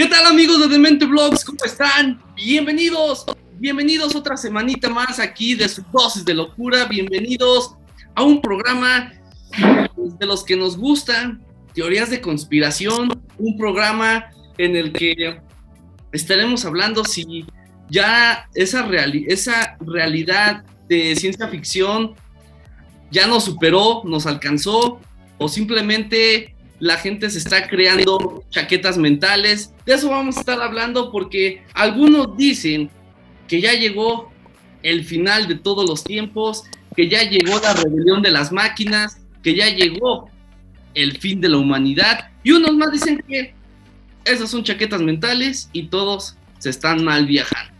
[0.00, 1.44] ¿Qué tal amigos de Demente Vlogs?
[1.44, 2.22] ¿Cómo están?
[2.34, 3.26] Bienvenidos,
[3.58, 6.86] bienvenidos otra semanita más aquí de su dosis de locura.
[6.86, 7.74] Bienvenidos
[8.14, 9.12] a un programa
[10.18, 11.44] de los que nos gustan,
[11.74, 15.38] teorías de conspiración, un programa en el que
[16.12, 17.44] estaremos hablando si
[17.90, 18.88] ya esa,
[19.26, 22.14] esa realidad de ciencia ficción
[23.10, 24.98] ya nos superó, nos alcanzó,
[25.36, 29.72] o simplemente la gente se está creando chaquetas mentales.
[29.84, 32.90] De eso vamos a estar hablando porque algunos dicen
[33.46, 34.32] que ya llegó
[34.82, 36.64] el final de todos los tiempos,
[36.96, 40.30] que ya llegó la rebelión de las máquinas, que ya llegó
[40.94, 42.30] el fin de la humanidad.
[42.42, 43.54] Y unos más dicen que
[44.24, 47.72] esas son chaquetas mentales y todos se están mal viajando.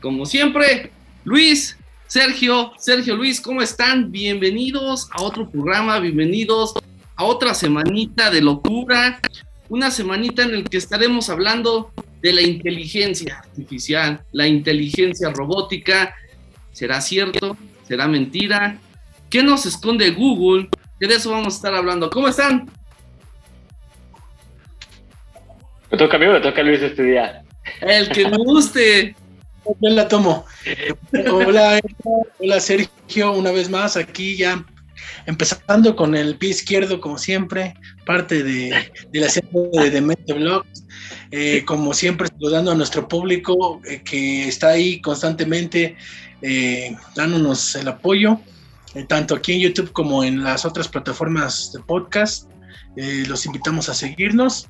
[0.00, 0.90] Como siempre,
[1.24, 1.76] Luis,
[2.06, 4.10] Sergio, Sergio Luis, ¿cómo están?
[4.10, 6.74] Bienvenidos a otro programa, bienvenidos
[7.16, 9.20] a otra semanita de locura,
[9.68, 16.14] una semanita en la que estaremos hablando de la inteligencia artificial, la inteligencia robótica.
[16.72, 17.56] ¿Será cierto?
[17.86, 18.78] ¿Será mentira?
[19.28, 20.68] ¿Qué nos esconde Google?
[21.00, 22.08] de eso vamos a estar hablando.
[22.10, 22.70] ¿Cómo están?
[25.90, 27.42] Me toca a mí o me toca a Luis este día.
[27.80, 29.16] El que me guste.
[29.64, 30.44] Yo la tomo.
[31.32, 31.80] Hola,
[32.38, 34.64] hola Sergio, una vez más aquí ya
[35.26, 37.74] empezando con el pie izquierdo, como siempre,
[38.06, 38.70] parte de,
[39.12, 40.34] la serie de Demente.
[41.30, 45.96] Eh, como siempre, saludando a nuestro público eh, que está ahí constantemente
[46.42, 48.38] eh, dándonos el apoyo,
[49.08, 52.50] tanto aquí en YouTube como en las otras plataformas de podcast.
[52.96, 54.68] los invitamos a seguirnos.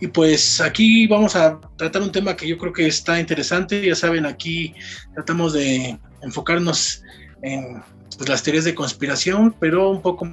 [0.00, 3.86] Y pues aquí vamos a tratar un tema que yo creo que está interesante.
[3.86, 4.74] Ya saben, aquí
[5.14, 7.04] tratamos de enfocarnos
[7.42, 7.82] en
[8.16, 10.28] pues, las teorías de conspiración, pero un poco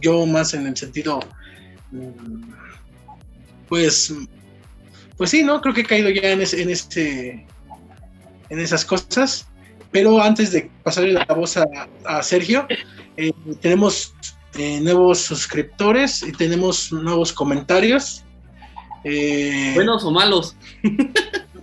[0.00, 1.20] yo más en el sentido,
[1.90, 2.42] mm,
[3.68, 4.14] pues,
[5.16, 5.60] pues sí, ¿no?
[5.60, 7.46] Creo que he caído ya en, ese, en, este,
[8.48, 9.46] en esas cosas.
[9.90, 12.66] Pero antes de pasarle la voz a, Sergio,
[13.18, 13.30] eh,
[13.60, 14.14] tenemos
[14.58, 18.24] eh, nuevos suscriptores y tenemos nuevos comentarios.
[19.04, 20.56] Eh, ¿Buenos o malos?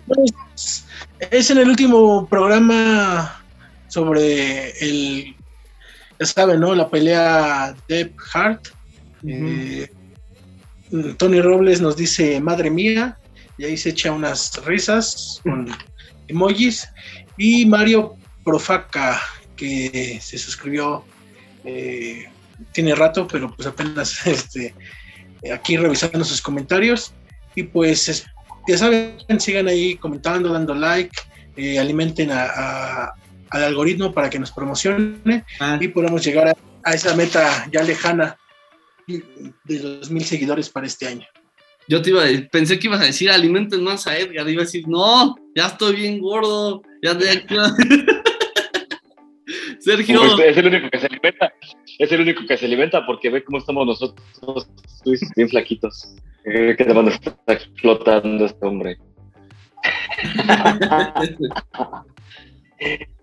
[0.05, 0.85] Pues,
[1.31, 3.38] es en el último programa
[3.89, 5.35] sobre el
[6.19, 6.75] ya saben, ¿no?
[6.75, 8.67] La pelea Deb Hart.
[9.25, 9.89] Eh,
[11.17, 13.17] Tony Robles nos dice, madre mía,
[13.57, 15.69] y ahí se echa unas risas con
[16.27, 16.89] emojis.
[17.37, 19.21] Y Mario Profaca,
[19.55, 21.05] que se suscribió,
[21.63, 22.27] eh,
[22.73, 24.73] tiene rato, pero pues apenas este,
[25.53, 27.13] aquí revisando sus comentarios.
[27.55, 28.25] Y pues
[28.67, 31.15] ya saben, sigan ahí comentando, dando like,
[31.55, 33.13] eh, alimenten a,
[33.49, 35.77] al algoritmo para que nos promocione ah.
[35.79, 38.37] y podamos llegar a, esa meta ya lejana
[39.07, 41.25] de los mil seguidores para este año.
[41.87, 44.65] Yo te iba a, pensé que ibas a decir alimenten más a Edgar, iba a
[44.65, 47.55] decir, no, ya estoy bien gordo, ya de aquí.
[49.79, 50.39] Sergio.
[50.39, 51.51] es el único que se alimenta,
[51.97, 54.69] es el único que se alimenta porque ve cómo estamos nosotros,
[55.35, 56.15] bien flaquitos.
[56.43, 58.97] que te van a estar explotando este hombre.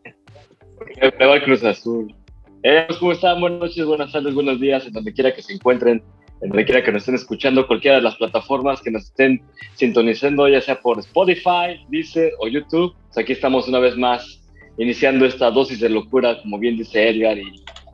[1.45, 2.15] Cruz Azul.
[2.63, 3.41] Eh, ¿Cómo están?
[3.41, 6.03] Buenas noches, buenas tardes, buenos días, en donde quiera que se encuentren,
[6.41, 9.43] en donde quiera que nos estén escuchando, cualquiera de las plataformas que nos estén
[9.75, 12.95] sintonizando, ya sea por Spotify, Deezer o YouTube.
[13.07, 14.43] Pues aquí estamos una vez más
[14.79, 17.39] iniciando esta dosis de locura, como bien dice Edgar,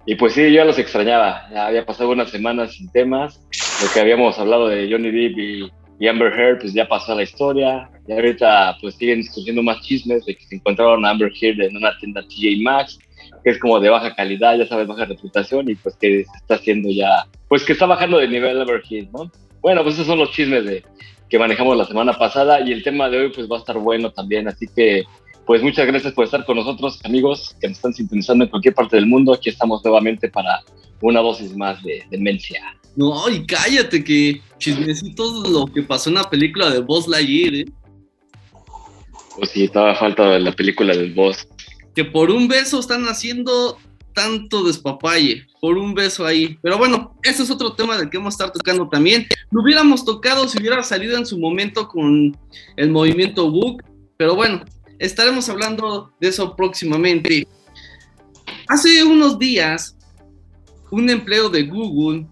[0.05, 1.49] y, pues sí, yo los extrañaba.
[1.53, 3.47] Ya había pasado unas semanas sin temas,
[3.83, 7.23] lo que habíamos hablado de Johnny Depp y y Amber Heard pues ya pasó la
[7.23, 11.61] historia y ahorita pues siguen surgiendo más chismes de que se encontraron a Amber Heard
[11.61, 12.99] en una tienda TJ Maxx
[13.45, 16.55] que es como de baja calidad, ya sabes, baja reputación y pues que se está
[16.55, 19.31] haciendo ya, pues que está bajando de nivel Amber Heard, ¿no?
[19.61, 20.85] Bueno, pues esos son los chismes de
[21.29, 24.11] que manejamos la semana pasada y el tema de hoy pues va a estar bueno
[24.11, 25.05] también, así que
[25.47, 28.97] pues muchas gracias por estar con nosotros, amigos que nos están sintonizando en cualquier parte
[28.97, 29.33] del mundo.
[29.33, 30.61] Aquí estamos nuevamente para
[31.01, 32.63] una dosis más de demencia.
[32.97, 37.65] No, y cállate que chismecitos lo que pasó en la película de Boss Lightyear, ¿eh?
[39.37, 41.49] Pues sí, estaba falta de la película del Boss.
[41.95, 43.79] Que por un beso están haciendo
[44.15, 46.59] tanto despapalle, por un beso ahí.
[46.63, 49.27] Pero bueno, ese es otro tema del que vamos a estar tocando también.
[49.51, 52.37] Lo hubiéramos tocado si hubiera salido en su momento con
[52.77, 53.83] el movimiento Book,
[54.17, 54.65] pero bueno,
[54.99, 57.47] estaremos hablando de eso próximamente.
[58.69, 59.97] Hace unos días,
[60.91, 62.27] un empleo de Google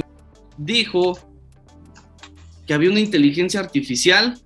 [0.61, 1.19] dijo
[2.67, 4.39] que había una inteligencia artificial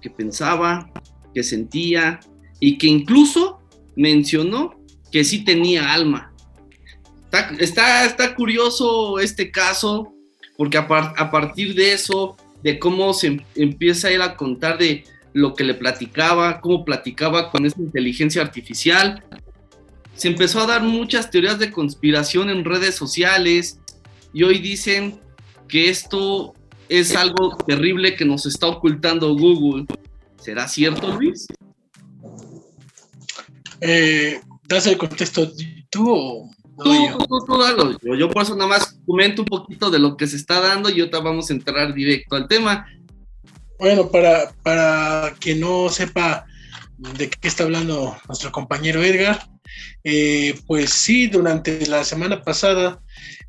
[0.00, 0.90] que pensaba,
[1.34, 2.20] que sentía
[2.58, 3.60] y que incluso
[3.96, 4.74] mencionó
[5.10, 6.32] que sí tenía alma.
[7.58, 10.12] Está, está, curioso este caso
[10.56, 15.54] porque a, partir de eso de cómo se em, empieza él a contar de lo
[15.54, 19.24] que le platicaba, cómo platicaba con esta inteligencia artificial.
[20.14, 23.79] Se empezó a dar muchas teorías de conspiración en redes sociales
[24.32, 25.20] y hoy dicen
[25.68, 26.54] que esto
[26.88, 29.86] es algo terrible que nos está ocultando Google.
[30.40, 31.46] ¿Será cierto, Luis?
[33.80, 35.50] Eh, ¿Das el contexto
[35.90, 36.50] tú o
[36.82, 37.18] tú, yo?
[37.18, 37.96] Tú, tú, dalo.
[38.02, 40.90] Yo, yo, por eso nada más comento un poquito de lo que se está dando
[40.90, 42.86] y ahorita vamos a entrar directo al tema.
[43.78, 46.46] Bueno, para, para quien no sepa
[47.00, 49.48] de qué está hablando nuestro compañero Edgar,
[50.04, 53.00] eh, pues sí, durante la semana pasada,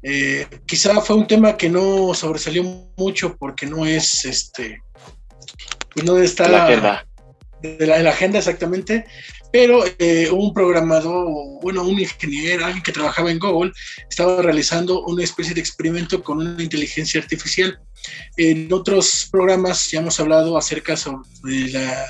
[0.01, 2.63] eh, quizá fue un tema que no sobresalió
[2.97, 4.81] mucho porque no es este,
[5.93, 7.07] pues no está la agenda.
[7.61, 9.05] De la, la agenda exactamente,
[9.51, 11.27] pero eh, un programador,
[11.61, 13.71] bueno, un ingeniero, alguien que trabajaba en Google,
[14.09, 17.79] estaba realizando una especie de experimento con una inteligencia artificial.
[18.37, 20.95] En otros programas ya hemos hablado acerca
[21.43, 22.05] de la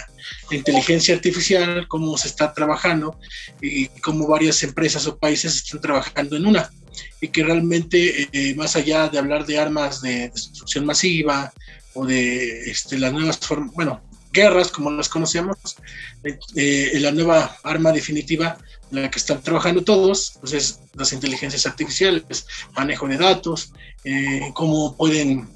[0.55, 3.17] inteligencia artificial, cómo se está trabajando
[3.61, 6.71] y cómo varias empresas o países están trabajando en una.
[7.21, 11.53] Y que realmente, eh, más allá de hablar de armas de destrucción masiva
[11.93, 14.01] o de este, las nuevas formas, bueno,
[14.33, 15.57] guerras como las conocemos,
[16.55, 18.57] eh, la nueva arma definitiva
[18.91, 22.45] en la que están trabajando todos, pues es las inteligencias artificiales,
[22.75, 25.47] manejo de datos, eh, cómo pueden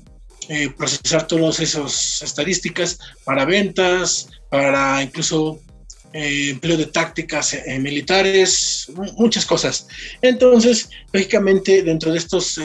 [0.50, 5.60] eh, procesar todas esas estadísticas para ventas, para incluso
[6.18, 9.86] empleo de tácticas militares, muchas cosas.
[10.22, 12.58] Entonces, lógicamente, dentro de estos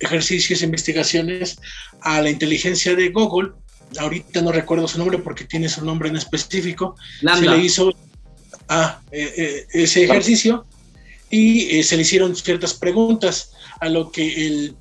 [0.00, 1.58] ejercicios e investigaciones,
[2.00, 3.52] a la inteligencia de Google
[3.98, 7.92] ahorita no recuerdo su nombre porque tiene su nombre en específico, se le hizo
[8.68, 10.66] a eh, eh, ese ejercicio
[11.30, 14.76] y eh, se le hicieron ciertas preguntas a lo que el,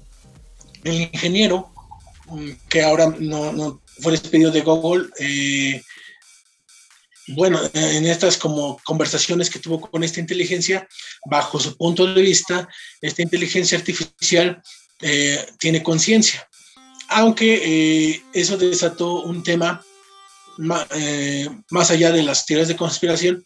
[0.83, 1.71] el ingeniero,
[2.69, 5.09] que ahora no, fue despedido de Google,
[7.29, 10.87] bueno, en estas como conversaciones que tuvo con esta inteligencia,
[11.25, 12.67] bajo su punto de vista,
[13.01, 14.61] esta inteligencia artificial
[15.59, 16.47] tiene conciencia.
[17.09, 19.83] Aunque eh, eso desató un tema
[20.95, 23.45] eh, más allá de las teorías de conspiración,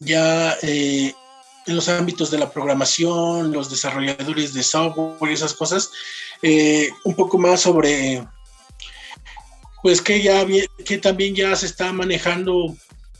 [0.00, 1.14] ya eh,
[1.66, 5.90] en los ámbitos de la programación, los desarrolladores de software y esas cosas,
[7.04, 8.26] un poco más sobre,
[9.82, 10.46] pues que ya
[10.84, 12.74] que también ya se está manejando,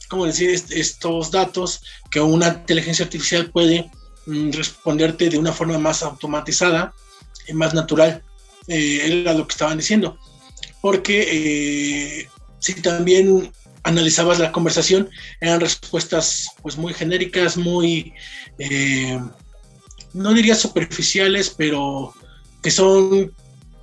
[0.08, 3.90] ¿cómo decir?, estos datos que una inteligencia artificial puede
[4.26, 6.94] mm, responderte de una forma más automatizada
[7.46, 8.22] y más natural
[8.68, 10.18] eh, era lo que estaban diciendo.
[10.80, 12.28] Porque eh,
[12.60, 13.52] si también
[13.84, 15.10] analizabas la conversación,
[15.40, 18.14] eran respuestas pues muy genéricas, muy,
[18.58, 19.20] eh,
[20.12, 22.12] no diría superficiales, pero
[22.62, 23.32] que son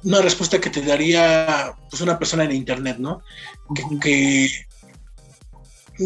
[0.04, 3.22] una respuesta que te daría pues una persona en internet, ¿no?
[4.02, 4.50] que,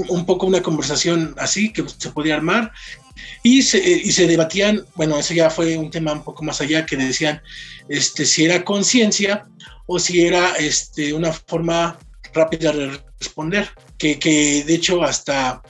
[0.09, 2.71] un poco una conversación así que se podía armar.
[3.43, 6.85] Y se, y se debatían, bueno, eso ya fue un tema un poco más allá
[6.85, 7.41] que decían
[7.87, 9.47] este, si era conciencia
[9.85, 11.97] o si era este, una forma
[12.33, 15.61] rápida de responder, que, que de hecho hasta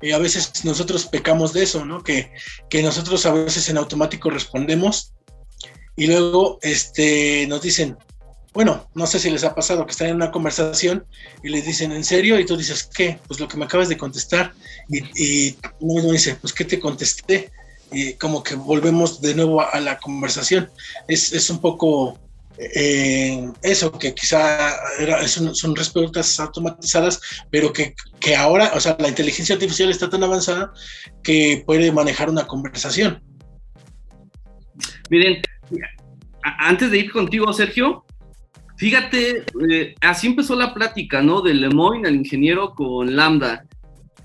[0.00, 2.02] eh, a veces nosotros pecamos de eso, ¿no?
[2.02, 2.32] Que,
[2.68, 5.12] que, nosotros a veces en automático respondemos
[5.96, 7.96] y luego este, nos dicen,
[8.52, 11.06] bueno, no sé si les ha pasado que están en una conversación
[11.42, 12.38] y les dicen, ¿en serio?
[12.38, 13.18] Y tú dices, ¿qué?
[13.26, 14.52] Pues lo que me acabas de contestar.
[14.88, 17.50] Y, y uno dice, pues ¿qué te contesté?
[17.94, 20.70] y como que volvemos de nuevo a, la conversación.
[21.08, 22.18] Es, es un poco
[22.56, 24.74] eso, que quizá
[25.26, 27.20] son, respuestas automatizadas,
[27.50, 30.72] pero que, que, ahora, o sea, la inteligencia artificial está tan avanzada
[31.22, 33.22] que puede manejar una conversación.
[35.10, 35.42] Miren,
[36.42, 38.04] antes de ir contigo, Sergio,
[38.76, 41.42] fíjate, eh, así empezó la plática, ¿no?
[41.42, 43.64] De Lemoyne, el ingeniero con Lambda.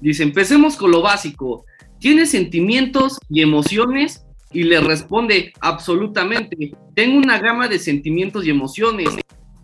[0.02, 1.66] Dice, empecemos con lo básico
[2.00, 9.10] tiene sentimientos y emociones y le responde absolutamente, tengo una gama de sentimientos y emociones.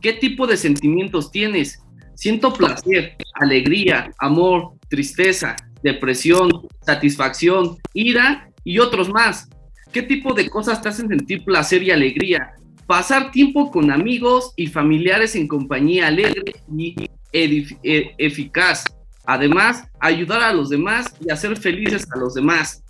[0.02, 1.80] ¿Qué tipo de sentimientos tienes?
[2.14, 6.50] Siento placer, alegría, amor, tristeza, depresión,
[6.82, 9.50] satisfacción, ira y otros más.
[9.92, 12.54] ¿Qué tipo de cosas te hacen sentir placer y alegría?
[12.86, 16.96] Pasar tiempo con amigos y familiares en compañía alegre y
[17.34, 18.84] e-, eficaz.
[19.26, 22.84] Además, ayudar a los demás y hacer felices a los demás.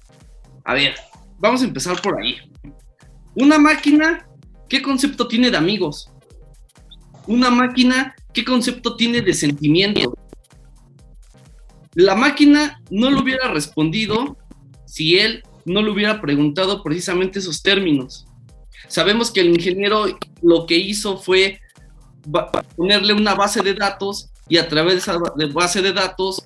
[0.65, 0.95] A ver,
[1.37, 2.37] vamos a empezar por ahí.
[3.35, 4.27] Una máquina,
[4.69, 6.09] ¿qué concepto tiene de amigos?
[7.27, 10.17] Una máquina, ¿qué concepto tiene de sentimiento?
[11.93, 14.37] La máquina no le hubiera respondido
[14.85, 18.27] si él no le hubiera preguntado precisamente esos términos.
[18.87, 20.05] Sabemos que el ingeniero
[20.41, 21.59] lo que hizo fue
[22.75, 25.17] ponerle una base de datos y a través de esa
[25.53, 26.43] base de datos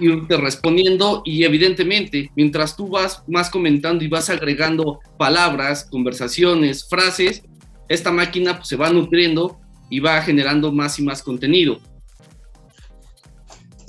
[0.00, 7.42] irte respondiendo y evidentemente mientras tú vas más comentando y vas agregando palabras, conversaciones, frases,
[7.88, 9.58] esta máquina pues, se va nutriendo
[9.90, 11.80] y va generando más y más contenido.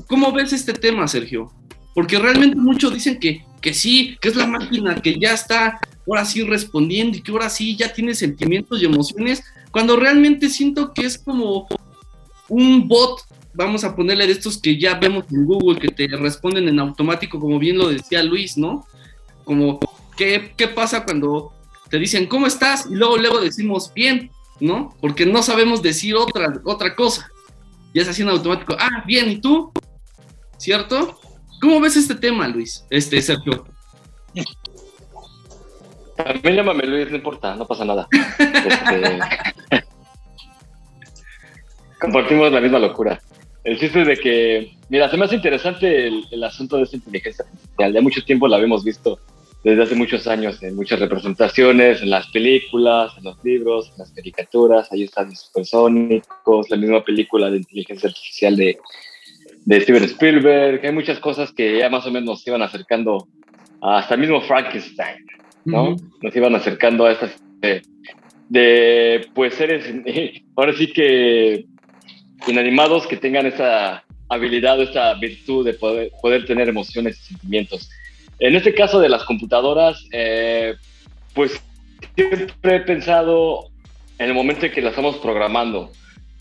[0.07, 1.51] ¿Cómo ves este tema, Sergio?
[1.93, 6.25] Porque realmente muchos dicen que, que sí, que es la máquina que ya está ahora
[6.25, 11.05] sí respondiendo y que ahora sí ya tiene sentimientos y emociones, cuando realmente siento que
[11.05, 11.67] es como
[12.47, 13.21] un bot,
[13.53, 17.39] vamos a ponerle de estos que ya vemos en Google, que te responden en automático,
[17.39, 18.85] como bien lo decía Luis, ¿no?
[19.43, 19.79] Como,
[20.17, 21.53] ¿qué, qué pasa cuando
[21.89, 22.87] te dicen, ¿cómo estás?
[22.89, 24.95] Y luego, luego decimos, bien, ¿no?
[25.01, 27.29] Porque no sabemos decir otra, otra cosa.
[27.93, 29.71] Ya es así en automático, ah, bien, ¿y tú?
[30.57, 31.19] ¿Cierto?
[31.61, 32.85] ¿Cómo ves este tema, Luis?
[32.89, 33.65] Este, Sergio.
[36.15, 38.07] También llámame Luis, no importa, no pasa nada.
[38.39, 39.19] Este,
[41.99, 43.19] compartimos la misma locura.
[43.69, 47.45] El chiste es de que, mira, se me hace interesante el, asunto de esta inteligencia
[47.45, 47.93] artificial.
[47.93, 49.19] Ya mucho tiempo la habíamos visto
[49.63, 54.11] desde hace muchos años en muchas representaciones, en las películas, en los libros, en las
[54.11, 54.91] caricaturas.
[54.91, 58.79] Ahí están los supersónicos, la misma película de inteligencia artificial de,
[59.65, 60.83] de Steven Spielberg.
[60.83, 63.27] Hay muchas cosas que ya más o menos nos iban acercando
[63.83, 65.27] hasta el mismo Frankenstein.
[65.65, 65.95] ¿no?
[66.23, 67.39] Nos iban acercando a estas
[68.49, 69.85] de, pues seres,
[70.55, 71.65] ahora sí que
[72.47, 77.89] inanimados que tengan esa habilidad o esta virtud de poder, tener emociones y sentimientos.
[78.39, 80.75] En este caso de las computadoras, eh,
[81.33, 81.61] pues
[82.15, 83.69] siempre he pensado
[84.17, 85.91] en el momento en que las estamos programando.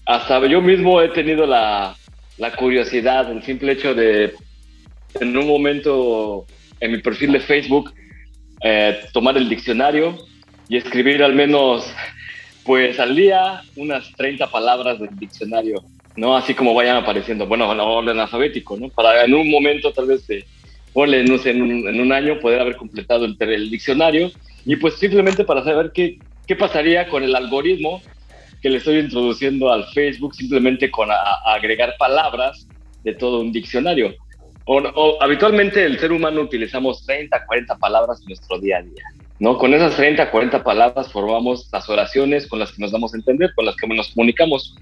[0.07, 1.97] Hasta yo mismo he tenido la,
[2.39, 4.35] la curiosidad, el simple hecho de
[5.21, 6.47] en un momento
[6.81, 7.93] en mi perfil de Facebook
[8.63, 10.17] eh, tomar el diccionario
[10.69, 11.93] y escribir al menos,
[12.69, 15.83] pues al día, unas 30 palabras del diccionario,
[16.17, 16.37] ¿no?
[16.37, 18.91] Así como vayan apareciendo, bueno, en orden alfabético, ¿no?
[18.91, 20.45] Para en un momento, tal vez, de,
[20.93, 24.31] ponle, no sé, en un, en un año, poder haber completado el, el, diccionario
[24.67, 28.03] y pues simplemente para saber qué, qué pasaría con el algoritmo
[28.61, 31.09] que le estoy introduciendo al Facebook simplemente con
[31.47, 32.69] agregar palabras
[33.03, 34.15] de todo un diccionario.
[34.67, 39.05] O, habitualmente el ser humano utilizamos 30, 40 palabras en nuestro día a día,
[39.39, 39.59] ¿no?
[39.59, 43.53] Con esas 30, 40 palabras formamos las oraciones con las que nos damos a entender,
[43.55, 44.77] con las que nos comunicamos.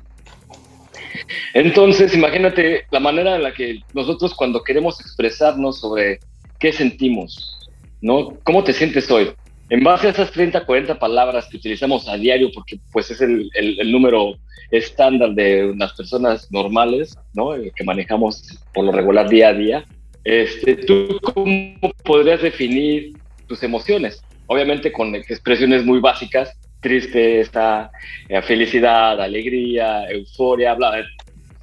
[1.54, 6.20] Entonces, imagínate la manera en la que nosotros cuando queremos expresarnos sobre
[6.58, 7.58] qué sentimos,
[8.00, 8.36] ¿no?
[8.44, 9.32] ¿Cómo te sientes hoy?
[9.68, 13.50] En base a esas 30, 40 palabras que utilizamos a diario, porque pues es el,
[13.54, 14.36] el, el número
[14.70, 17.50] estándar de las personas normales, ¿no?
[17.74, 19.86] Que manejamos por lo regular día a día,
[20.26, 24.24] este, ¿tú cómo podrías definir tus emociones?
[24.46, 27.90] Obviamente con expresiones muy básicas, tristeza,
[28.28, 31.04] eh, felicidad, alegría, euforia, bla,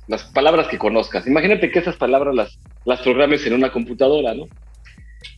[0.07, 1.27] las palabras que conozcas.
[1.27, 4.47] Imagínate que esas palabras las, las programes en una computadora, ¿no?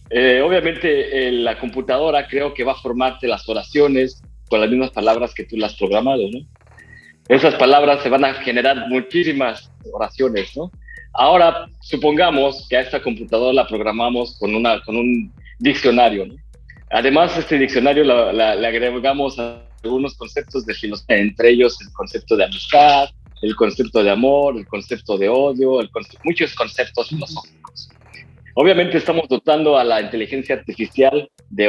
[0.09, 5.33] Eh, obviamente la computadora creo que va a formarte las oraciones con las mismas palabras
[5.33, 6.39] que tú las has programado, ¿no?
[7.27, 10.71] esas palabras se van a generar muchísimas oraciones, ¿no?
[11.13, 16.35] Ahora, supongamos que a esta computadora la programamos con, una, con un diccionario, ¿no?
[16.95, 19.37] Además, este diccionario le agregamos
[19.83, 23.09] algunos conceptos de filosofía, entre ellos el concepto de amistad,
[23.41, 25.89] el concepto de amor, el concepto de odio, el
[26.23, 27.89] muchos conceptos filosóficos.
[28.53, 31.65] Obviamente estamos dotando a la inteligencia artificial de,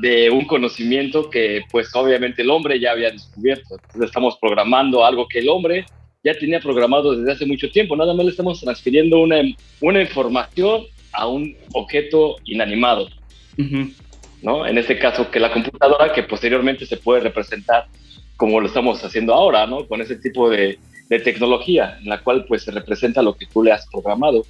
[0.00, 3.74] de, un conocimiento que pues obviamente el hombre ya había descubierto.
[3.74, 5.84] Entonces estamos programando algo que el hombre
[6.24, 7.94] ya tenía programado desde hace mucho tiempo.
[7.96, 9.42] Nada más le estamos transfiriendo una,
[9.82, 13.10] una información a un objeto inanimado.
[14.42, 14.66] ¿No?
[14.66, 17.86] En este caso, que la computadora que posteriormente se puede representar
[18.36, 19.68] como lo estamos haciendo ahora.
[19.88, 20.78] Con ese tipo de,
[21.08, 24.44] tecnología en la cual pues se representa lo que tú le has programado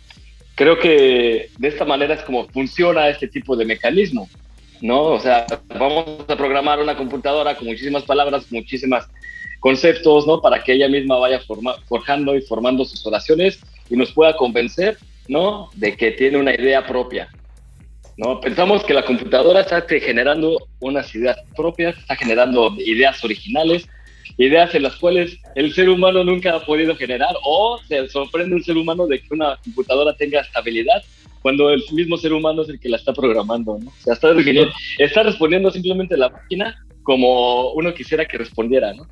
[0.58, 4.28] creo que de esta manera es como funciona este tipo de mecanismo,
[4.80, 5.04] ¿no?
[5.04, 9.04] O sea, vamos a programar una computadora con muchísimas palabras, muchísimos
[9.60, 10.40] conceptos, ¿no?
[10.40, 11.40] Para que ella misma vaya
[11.86, 15.70] forjando y formando sus oraciones y nos pueda convencer, ¿no?
[15.74, 17.28] De que tiene una idea propia,
[18.18, 18.40] ¿no?
[18.40, 23.88] Pensamos que la computadora está generando unas ideas propias, está generando ideas originales,
[24.36, 28.62] ideas en las cuales el ser humano nunca ha podido generar o se sorprende un
[28.62, 31.02] ser humano de que una computadora tenga estabilidad
[31.42, 33.88] cuando el mismo ser humano es el que la está programando, ¿no?
[33.88, 34.34] O sea, está,
[34.98, 39.06] está respondiendo simplemente la máquina como uno quisiera que respondiera, ¿no?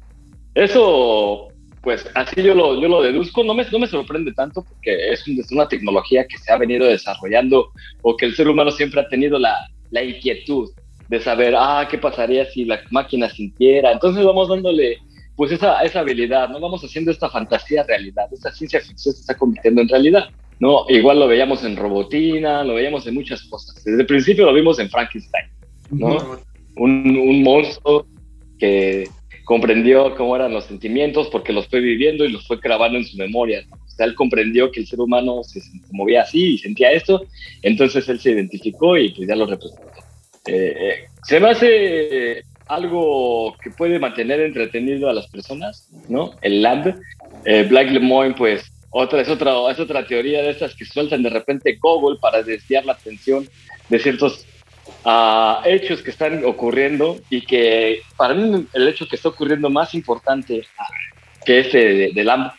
[0.55, 1.49] Eso,
[1.87, 5.25] pues así yo lo, yo lo deduzco, no me, no me sorprende tanto porque es,
[5.53, 7.71] una tecnología que se ha venido desarrollando
[8.03, 9.55] o que el ser humano siempre ha tenido la,
[9.93, 10.69] la inquietud
[11.09, 13.93] de saber, ah, ¿qué pasaría si la máquina sintiera?
[13.93, 14.99] Entonces vamos dándole
[15.37, 16.59] pues esa, esa habilidad, ¿no?
[16.59, 20.25] Vamos haciendo esta fantasía realidad, esta ciencia ficción se está convirtiendo en realidad,
[20.59, 20.87] ¿no?
[20.89, 23.77] Igual lo veíamos en Robotina, lo veíamos en muchas cosas.
[23.85, 25.47] Desde el principio lo vimos en Frankenstein,
[25.93, 26.41] ¿no?
[26.79, 28.09] Un, un monstruo
[28.59, 29.09] que
[29.47, 33.17] comprendió cómo eran los sentimientos porque los fue viviendo y los fue grabando en su
[33.17, 33.65] memoria.
[33.99, 35.61] Él comprendió que el ser humano se,
[35.93, 37.25] movía así y sentía esto,
[37.63, 39.87] entonces él se identificó y pues ya lo representó.
[40.47, 46.33] Eh, eh, se me hace algo que puede mantener entretenido a las personas, ¿no?
[46.43, 46.99] El lab.
[47.45, 51.31] Eh, Black Lemoyne, pues, otra, es, otra, es otra teoría de estas que sueltan de
[51.31, 53.49] repente Google para desviar la atención
[53.89, 54.45] de ciertos
[55.09, 59.95] a hechos que están ocurriendo y que para mí el hecho que está ocurriendo más
[59.95, 60.67] importante
[61.45, 62.53] que este de, de LAMP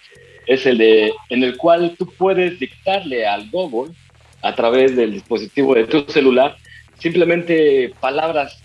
[0.46, 3.94] es el de en el cual tú puedes dictarle al Google
[4.42, 6.56] a través del dispositivo de tu celular
[6.98, 8.58] simplemente palabras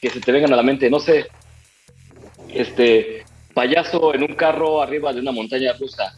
[0.00, 1.26] que se te vengan a la mente, no sé,
[2.48, 6.12] este payaso en un carro arriba de una montaña rusa,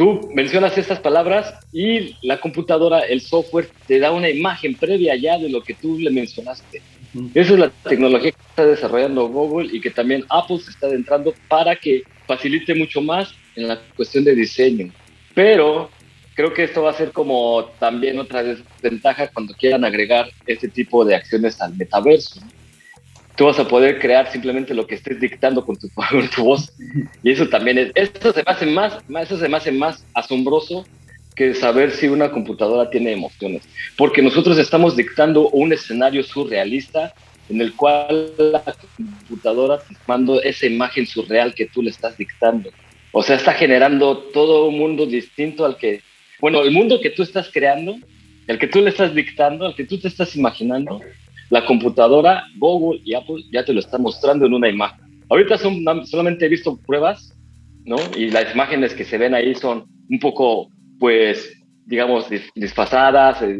[0.00, 5.36] Tú mencionas estas palabras y la computadora, el software, te da una imagen previa ya
[5.36, 6.80] de lo que tú le mencionaste.
[7.34, 11.34] Esa es la tecnología que está desarrollando Google y que también Apple se está adentrando
[11.48, 14.90] para que facilite mucho más en la cuestión de diseño.
[15.34, 15.90] Pero
[16.34, 21.04] creo que esto va a ser como también otra desventaja cuando quieran agregar este tipo
[21.04, 22.40] de acciones al metaverso
[23.36, 25.88] tú vas a poder crear simplemente lo que estés dictando con tu,
[26.42, 26.72] voz.
[27.22, 30.86] Y eso también es, eso se me hace más, eso se me hace más asombroso
[31.34, 33.62] que saber si una computadora tiene emociones.
[33.96, 37.14] Porque nosotros estamos dictando un escenario surrealista
[37.48, 38.62] en el cual la
[38.96, 42.70] computadora te manda esa imagen surreal que tú le estás dictando.
[43.12, 46.02] O sea, está generando todo un mundo distinto al que,
[46.40, 47.96] bueno, el mundo que tú estás creando,
[48.46, 51.00] el que tú le estás dictando, el que tú te estás imaginando,
[51.50, 55.24] la computadora, Google y Apple ya te lo están mostrando en una imagen.
[55.28, 57.36] Ahorita son, solamente he visto pruebas,
[57.84, 57.96] ¿no?
[58.16, 61.52] Y las imágenes que se ven ahí son un poco, pues,
[61.86, 63.58] digamos, desfasadas, eh,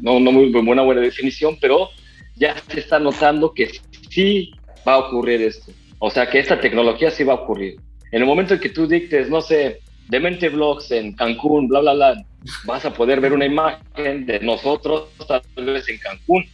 [0.00, 1.90] no, no muy buena, buena definición, pero
[2.36, 3.70] ya se está notando que
[4.10, 4.50] sí
[4.86, 5.72] va a ocurrir esto.
[5.98, 7.76] O sea, que esta tecnología sí va a ocurrir.
[8.12, 11.94] En el momento en que tú dictes, no sé, Demente Vlogs en Cancún, bla, bla,
[11.94, 12.24] bla,
[12.64, 16.44] vas a poder ver una imagen de nosotros tal vez en Cancún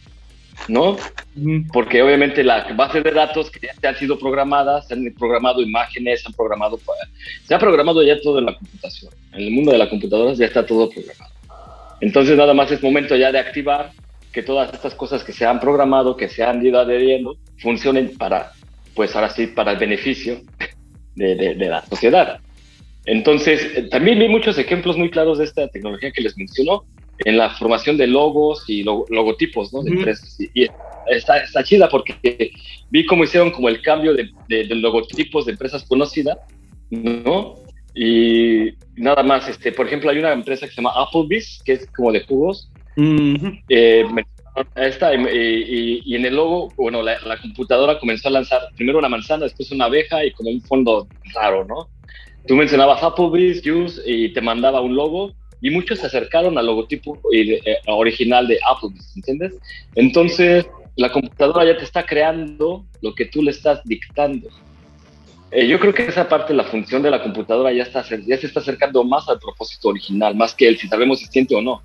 [0.67, 0.97] ¿no?
[1.71, 6.21] Porque obviamente la base de datos que ya han sido programadas, se han programado imágenes,
[6.21, 6.79] se han programado,
[7.43, 9.11] se ha programado ya todo en la computación.
[9.33, 11.33] En el mundo de las computadoras ya está todo programado.
[12.01, 13.91] Entonces nada más es momento ya de activar
[14.31, 18.51] que todas estas cosas que se han programado, que se han ido adheriendo, funcionen para,
[18.95, 20.41] pues ahora sí, para el beneficio
[21.15, 22.39] de, de la sociedad.
[23.05, 26.85] Entonces, eh, también vi muchos ejemplos muy claros de esta tecnología que les mencionó,
[27.25, 29.81] en la formación de logos y logotipos ¿no?
[29.83, 30.37] de empresas.
[30.39, 30.67] Y,
[31.07, 32.51] está, está, chida porque
[32.89, 36.37] vi cómo hicieron como el cambio de, de, logotipos de empresas conocidas,
[36.89, 37.55] ¿no?
[37.95, 41.87] Y nada más, este, por ejemplo, hay una empresa que se llama Applebee's, que es
[41.95, 42.71] como de jugos.
[43.69, 44.05] Eh,
[44.75, 49.09] esta, y, y, en el logo, bueno, la, la, computadora comenzó a lanzar primero una
[49.09, 51.89] manzana, después una abeja y como un fondo raro, ¿no?
[52.47, 57.17] Tú mencionabas Applebee's, Juice y te mandaba un logo y muchos se acercaron al logotipo
[57.33, 59.55] eh, original de Apple, ¿entiendes?
[59.95, 64.49] Entonces, la computadora ya te está creando lo que tú le estás dictando.
[65.51, 69.05] Eh, yo creo que esa parte la función de la computadora ya, se está acercando
[69.05, 71.81] más al propósito original, más que el si sabemos si siente o no.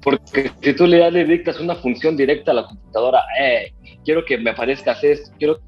[0.00, 3.74] Porque si tú le, le dictas una función directa a la computadora, eh,
[4.06, 5.60] quiero que me aparezcas esto, quiero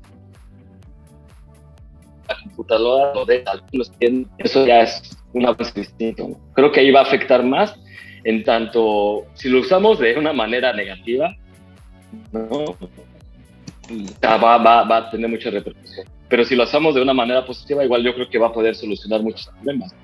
[2.26, 3.44] la computadora lo de
[4.38, 6.38] eso ya es un avance distinto.
[6.54, 7.74] Creo que ahí va a afectar más
[8.24, 11.34] en tanto, si lo usamos de una manera negativa,
[12.32, 12.76] ¿no?
[14.22, 16.06] va, va, va a tener mucha repercusión.
[16.28, 18.74] Pero si lo usamos de una manera positiva, igual yo creo que va a poder
[18.74, 19.94] solucionar muchos problemas.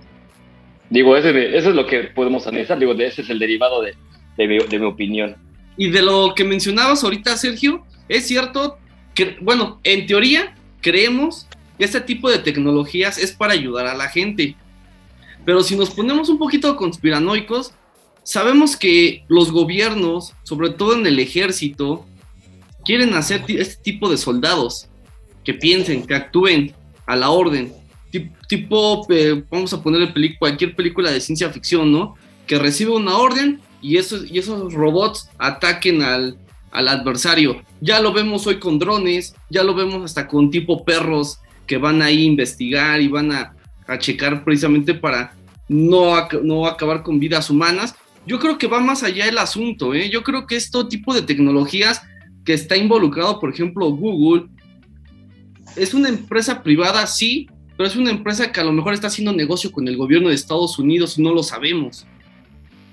[0.91, 3.95] Digo, ese, eso es lo que podemos analizar, digo, ese es el derivado de,
[4.37, 5.37] de, mi, de mi opinión.
[5.77, 8.79] Y de lo que mencionabas ahorita, Sergio, es cierto
[9.15, 11.47] que, bueno, en teoría creemos
[11.79, 14.57] que este tipo de tecnologías es para ayudar a la gente,
[15.47, 17.73] pero si nos ponemos un poquito conspiranoicos,
[18.25, 22.05] sabemos que los gobiernos, sobre todo en el ejército,
[22.85, 24.89] quieren hacer este tipo de soldados
[25.45, 26.75] que piensen, que actúen
[27.07, 27.73] a la orden.
[28.49, 32.17] Tipo, eh, vamos a ponerle cualquier película de ciencia ficción, ¿no?
[32.49, 36.39] Que recibe una orden y esos, y esos robots ataquen al,
[36.73, 37.63] al adversario.
[37.81, 42.03] Ya lo vemos hoy con drones, ya lo vemos hasta con tipo perros que van
[42.03, 43.55] ahí a investigar y van a,
[43.87, 45.36] a checar precisamente para
[45.69, 47.95] no, no acabar con vidas humanas.
[48.27, 50.11] Yo creo que va más allá el asunto, ¿eh?
[50.11, 52.03] Yo creo que este tipo de tecnologías
[52.45, 54.47] que está involucrado, por ejemplo, Google,
[55.77, 59.33] es una empresa privada, sí, pero es una empresa que a lo mejor está haciendo
[59.33, 62.07] negocio con el gobierno de Estados Unidos y no lo sabemos.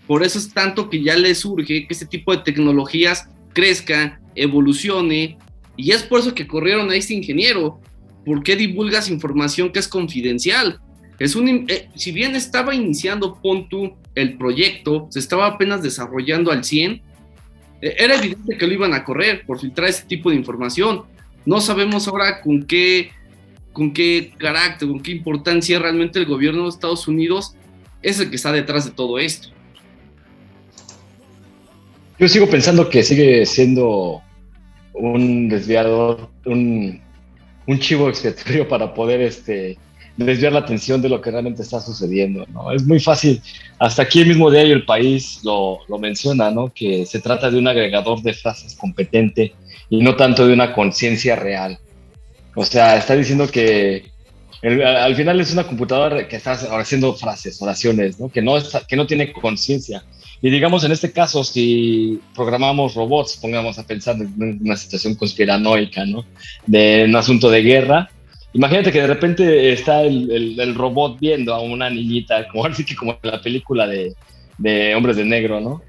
[0.07, 5.37] Por eso es tanto que ya le surge que este tipo de tecnologías crezca, evolucione,
[5.77, 7.79] y es por eso que corrieron a este ingeniero.
[8.25, 10.79] ¿Por qué divulgas información que es confidencial?
[11.19, 16.63] Es un, eh, si bien estaba iniciando Pontu el proyecto, se estaba apenas desarrollando al
[16.63, 17.01] 100,
[17.81, 21.03] eh, era evidente que lo iban a correr por filtrar ese tipo de información.
[21.45, 23.11] No sabemos ahora con qué,
[23.71, 27.55] con qué carácter, con qué importancia realmente el gobierno de Estados Unidos
[28.01, 29.49] es el que está detrás de todo esto.
[32.19, 34.21] Yo sigo pensando que sigue siendo
[34.93, 37.01] un desviador, un,
[37.65, 39.77] un chivo expiatorio para poder este,
[40.17, 42.45] desviar la atención de lo que realmente está sucediendo.
[42.51, 42.71] ¿no?
[42.71, 43.41] Es muy fácil.
[43.79, 46.71] Hasta aquí el mismo diario El País lo, lo menciona, ¿no?
[46.73, 49.53] que se trata de un agregador de frases competente
[49.89, 51.77] y no tanto de una conciencia real.
[52.55, 54.11] O sea, está diciendo que
[54.63, 58.29] al final es una computadora que está haciendo frases, oraciones, ¿no?
[58.29, 60.03] que, no está, que no tiene conciencia.
[60.41, 66.05] Y digamos, en este caso, si programamos robots, pongamos a pensar en una situación conspiranoica,
[66.05, 66.25] ¿no?
[66.67, 68.09] De un asunto de guerra,
[68.53, 72.95] Imagínate que de repente está el, el, robot viendo a una niñita, como así que
[72.95, 74.13] como en la película de,
[74.59, 75.81] de Hombres de Negro, ¿no?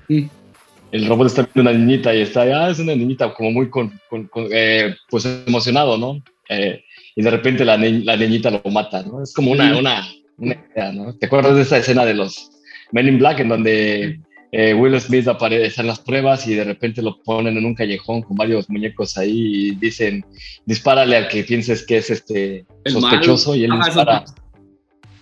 [0.90, 3.68] El robot está viendo a una niñita y está, ah, es una niñita como muy
[3.68, 6.22] con, con, eh, pues emocionado, ¿no?
[6.48, 6.83] Eh,
[7.14, 9.22] y de repente la, la, niñita lo mata, ¿no?
[9.22, 10.07] Es como una, una,
[10.38, 11.14] una idea, ¿no?
[11.14, 12.50] ¿Te acuerdas de esa escena de los
[12.92, 14.20] Men in Black en donde
[14.56, 18.22] eh, Will Smith aparece en las pruebas y de repente lo ponen en un callejón
[18.22, 20.24] con varios muñecos ahí y dicen,
[20.64, 24.24] dispárale al que pienses que es este sospechoso y él dispara.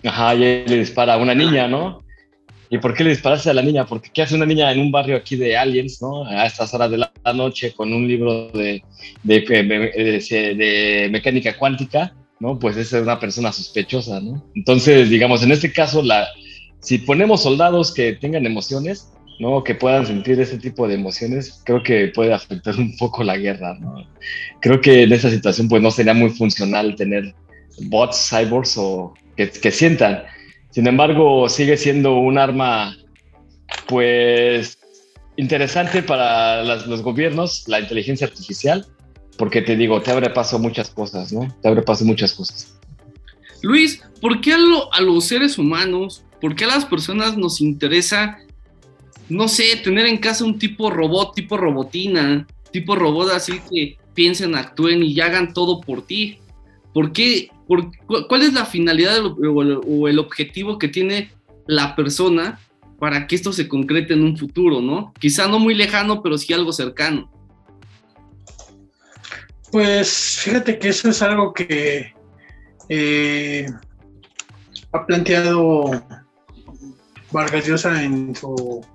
[0.03, 2.03] Ajá, y él le dispara a una niña, ¿no?
[2.69, 3.87] ¿Y por qué le disparaste a la niña?
[3.87, 6.25] Porque ¿qué hace una niña en un barrio aquí de aliens, ¿no?
[6.25, 8.83] A estas horas de la noche con un libro de,
[9.23, 12.59] de, de, de mecánica cuántica, ¿no?
[12.59, 14.45] Pues esa es una persona sospechosa, ¿no?
[14.53, 16.27] Entonces, digamos, en este caso, la,
[16.81, 19.63] si ponemos soldados que tengan emociones, ¿no?
[19.63, 23.77] Que puedan sentir ese tipo de emociones, creo que puede afectar un poco la guerra,
[23.79, 24.07] ¿no?
[24.61, 27.33] Creo que en esa situación pues no sería muy funcional tener
[27.83, 30.23] bots, cyborgs o que, sientan.
[30.71, 32.95] Sin embargo, sigue siendo un arma
[33.87, 34.77] pues
[35.35, 38.85] interesante para los gobiernos, la inteligencia artificial,
[39.37, 41.53] porque te digo, te abre paso muchas cosas, ¿no?
[41.61, 42.79] Te abre paso muchas cosas.
[43.61, 44.57] Luis, ¿por qué a,
[44.91, 48.37] a los seres humanos, por qué a las personas nos interesa
[49.29, 54.55] no sé, tener en casa un tipo robot, tipo robotina, tipo robot así que piensen,
[54.55, 56.39] actúen y hagan todo por ti.
[56.93, 57.49] ¿Por qué?
[58.27, 61.31] ¿Cuál es la finalidad o el objetivo que tiene
[61.65, 62.59] la persona
[62.99, 65.13] para que esto se concrete en un futuro, ¿no?
[65.19, 67.29] Quizá no muy lejano, pero sí algo cercano.
[69.71, 72.13] Pues fíjate que eso es algo que
[72.89, 73.65] eh,
[74.91, 76.03] ha planteado
[77.31, 78.85] Vargas Llosa en su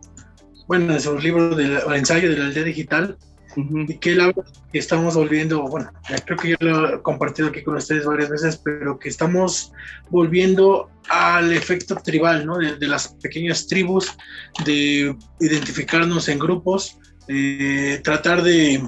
[0.69, 3.17] bueno, en su libro del ensayo de la aldea digital,
[3.57, 5.91] y que él habla que estamos volviendo, bueno,
[6.27, 9.73] creo que yo lo he compartido aquí con ustedes varias veces, pero que estamos
[10.11, 12.59] volviendo al efecto tribal, ¿no?
[12.59, 14.15] De, las pequeñas tribus,
[14.65, 18.87] de identificarnos en grupos, de tratar de,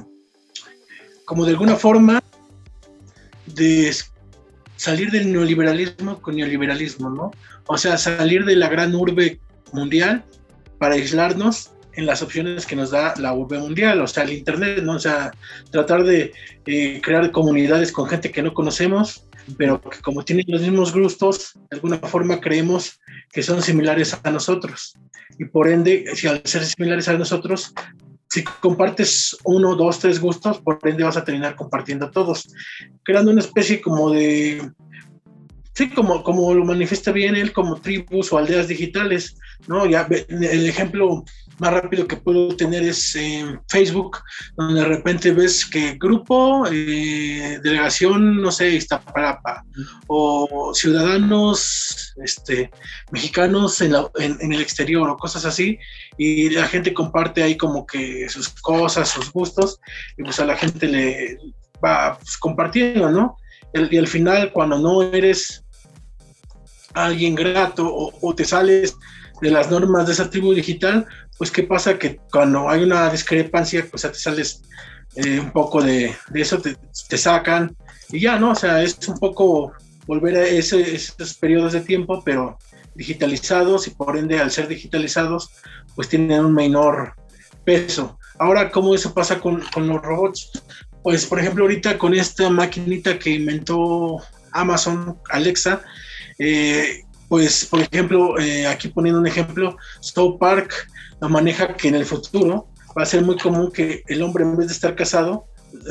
[1.25, 2.23] como de alguna forma,
[3.47, 3.91] de
[4.77, 7.31] salir del neoliberalismo con neoliberalismo, ¿no?
[7.67, 9.41] O sea, salir de la gran urbe
[9.73, 10.25] mundial
[10.81, 14.83] para aislarnos en las opciones que nos da la urbe mundial, o sea, el Internet,
[14.83, 14.95] ¿no?
[14.95, 15.31] O sea,
[15.71, 16.33] tratar de
[16.65, 19.27] eh, crear comunidades con gente que no conocemos,
[19.59, 22.99] pero que como tienen los mismos gustos, de alguna forma creemos
[23.31, 24.95] que son similares a nosotros.
[25.39, 27.75] Y por ende, si al ser similares a nosotros,
[28.31, 32.49] si compartes uno, dos, tres gustos, por ende vas a terminar compartiendo todos,
[33.03, 34.71] creando una especie como de
[35.81, 39.35] Sí, como, como lo manifiesta bien él, como tribus o aldeas digitales,
[39.67, 39.87] ¿no?
[39.87, 41.25] Ya el ejemplo
[41.59, 44.19] más rápido que puedo tener es en Facebook,
[44.59, 49.65] donde de repente ves que grupo, eh, delegación, no sé, Iztapalapa,
[50.07, 52.71] o ciudadanos este,
[53.11, 55.79] mexicanos en, en, el exterior o cosas así,
[56.19, 59.81] y la gente comparte ahí como que sus cosas, sus gustos,
[60.19, 61.39] y pues a la gente le
[61.83, 63.39] va pues, compartiendo, ¿no?
[63.73, 65.65] y al final cuando no eres
[66.95, 68.97] alguien grato o, te sales
[69.41, 71.07] de las normas de esa tribu digital,
[71.39, 74.63] pues qué pasa que cuando hay una discrepancia, pues ya te sales
[75.17, 77.77] eh, un poco de, eso, te, sacan
[78.11, 78.51] y ya, ¿no?
[78.51, 79.73] O sea, es un poco
[80.07, 82.59] volver a ese, esos periodos de tiempo, pero
[82.95, 85.51] digitalizados y por ende al ser digitalizados,
[85.95, 87.15] pues tienen un menor
[87.65, 88.19] peso.
[88.39, 90.51] Ahora, ¿cómo eso pasa con, con los robots?
[91.03, 94.19] Pues, por ejemplo, ahorita con esta maquinita que inventó
[94.53, 95.83] Amazon Alexa.
[96.41, 100.73] Eh, pues, por ejemplo, eh, aquí poniendo un ejemplo, Stowe Park
[101.21, 104.57] lo maneja que en el futuro va a ser muy común que el hombre en
[104.57, 105.45] vez de estar casado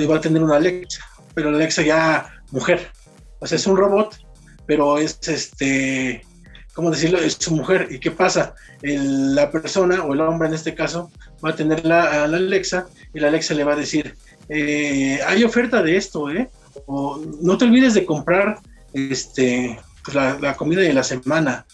[0.09, 1.01] va a tener una Alexa,
[1.33, 2.91] pero Alexa ya mujer.
[3.39, 4.17] O sea, es un robot,
[4.65, 6.25] pero es este,
[6.73, 7.19] ¿cómo decirlo?
[7.19, 7.88] Es su mujer.
[7.91, 8.55] ¿Y qué pasa?
[8.81, 11.12] la persona o el hombre en este caso
[11.43, 14.15] va a tener la, la Alexa y la Alexa le va a decir,
[14.47, 16.49] eh, hay oferta de esto, ¿eh?
[16.85, 18.59] O no te olvides de comprar
[18.93, 21.65] este, pues la, comida de la semana,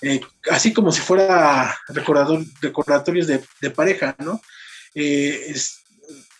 [0.00, 4.40] eh, así como si fuera recordador, recordatorios de, de pareja, ¿no?
[4.94, 5.54] Eh,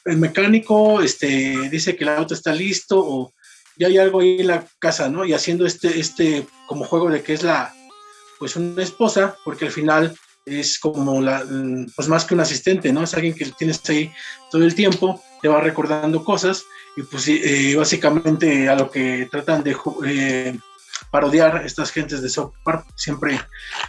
[0.05, 3.33] el mecánico este, dice que el auto está listo o
[3.77, 5.25] ya hay algo ahí en la casa, ¿no?
[5.25, 7.75] Y haciendo este, este como juego de que es la,
[8.39, 11.45] pues una esposa, porque al final es como la,
[11.95, 13.05] pues más que un asistente, ¿no?
[13.05, 14.13] Es alguien que tienes ahí
[14.51, 16.65] todo el tiempo, te va recordando cosas
[16.97, 19.77] y pues eh, básicamente a lo que tratan de
[20.07, 20.59] eh,
[21.13, 23.39] parodiar estas gentes de South Park siempre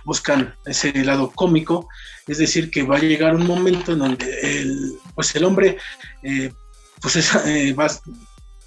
[0.04, 1.88] buscan ese lado cómico,
[2.28, 5.78] es decir, que va a llegar un momento en donde el, pues el hombre
[6.22, 6.52] eh,
[7.02, 7.16] pues
[7.80, 7.88] va,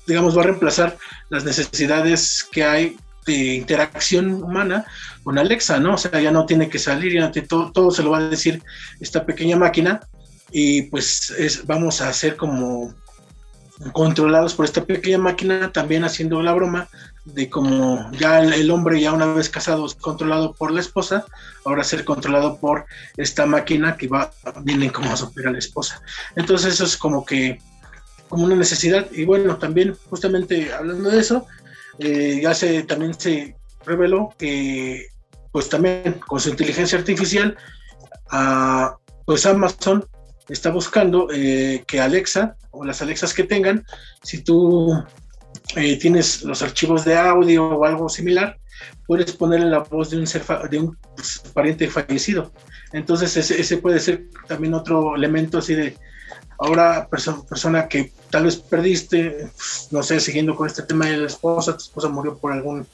[0.06, 0.96] digamos, va a reemplazar
[1.28, 4.86] las necesidades que hay de interacción humana
[5.22, 5.94] con Alexa, ¿no?
[5.94, 8.62] O sea, ya no tiene que salir, ya todo, todo se lo va a decir
[9.00, 10.00] esta pequeña máquina
[10.50, 12.94] y pues es, vamos a ser como
[13.92, 16.88] controlados por esta pequeña máquina, también haciendo la broma
[17.26, 21.26] de como ya el, hombre ya una vez casado es controlado por la esposa,
[21.64, 22.86] ahora ser controlado por
[23.16, 24.30] esta máquina que va,
[24.62, 26.00] viene como a superar a la esposa.
[26.36, 27.60] Entonces eso es como que
[28.28, 31.46] como una necesidad y bueno, también justamente hablando de eso,
[31.98, 35.08] eh, ya se también se reveló que
[35.50, 37.56] pues también con su inteligencia artificial,
[38.30, 40.06] ah, pues Amazon
[40.48, 43.84] está buscando eh, que Alexa o las Alexas que tengan,
[44.22, 45.02] si tú
[45.74, 48.58] eh, tienes los archivos de audio o algo similar,
[49.06, 50.24] puedes ponerle la voz de un,
[50.70, 52.52] de un pues, pariente fallecido.
[52.92, 55.96] Entonces ese, puede ser también otro elemento así de,
[56.58, 61.26] ahora persona que tal vez perdiste, pues, no sé, siguiendo con este tema de la
[61.26, 62.86] esposa, tu esposa murió por alguna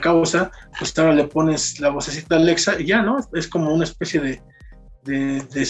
[0.00, 3.18] causa, pues ahora le pones la vocecita Alexa y ya, ¿no?
[3.34, 4.42] Es como una especie de,
[5.04, 5.68] de, de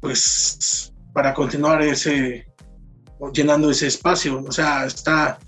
[0.00, 2.46] pues, para continuar ese,
[3.32, 4.42] llenando ese espacio.
[4.46, 5.38] O sea, está,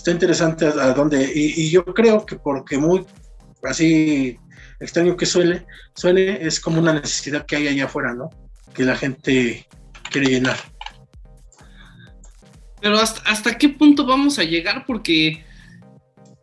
[0.00, 3.04] está interesante a, dónde, y, yo creo que porque muy
[3.62, 4.38] así
[4.80, 8.30] extraño que suele, suene, es como una necesidad que hay allá afuera, ¿no?
[8.72, 9.66] Que la gente
[10.10, 10.56] quiere llenar.
[12.80, 15.44] Pero hasta, hasta qué punto vamos a llegar, porque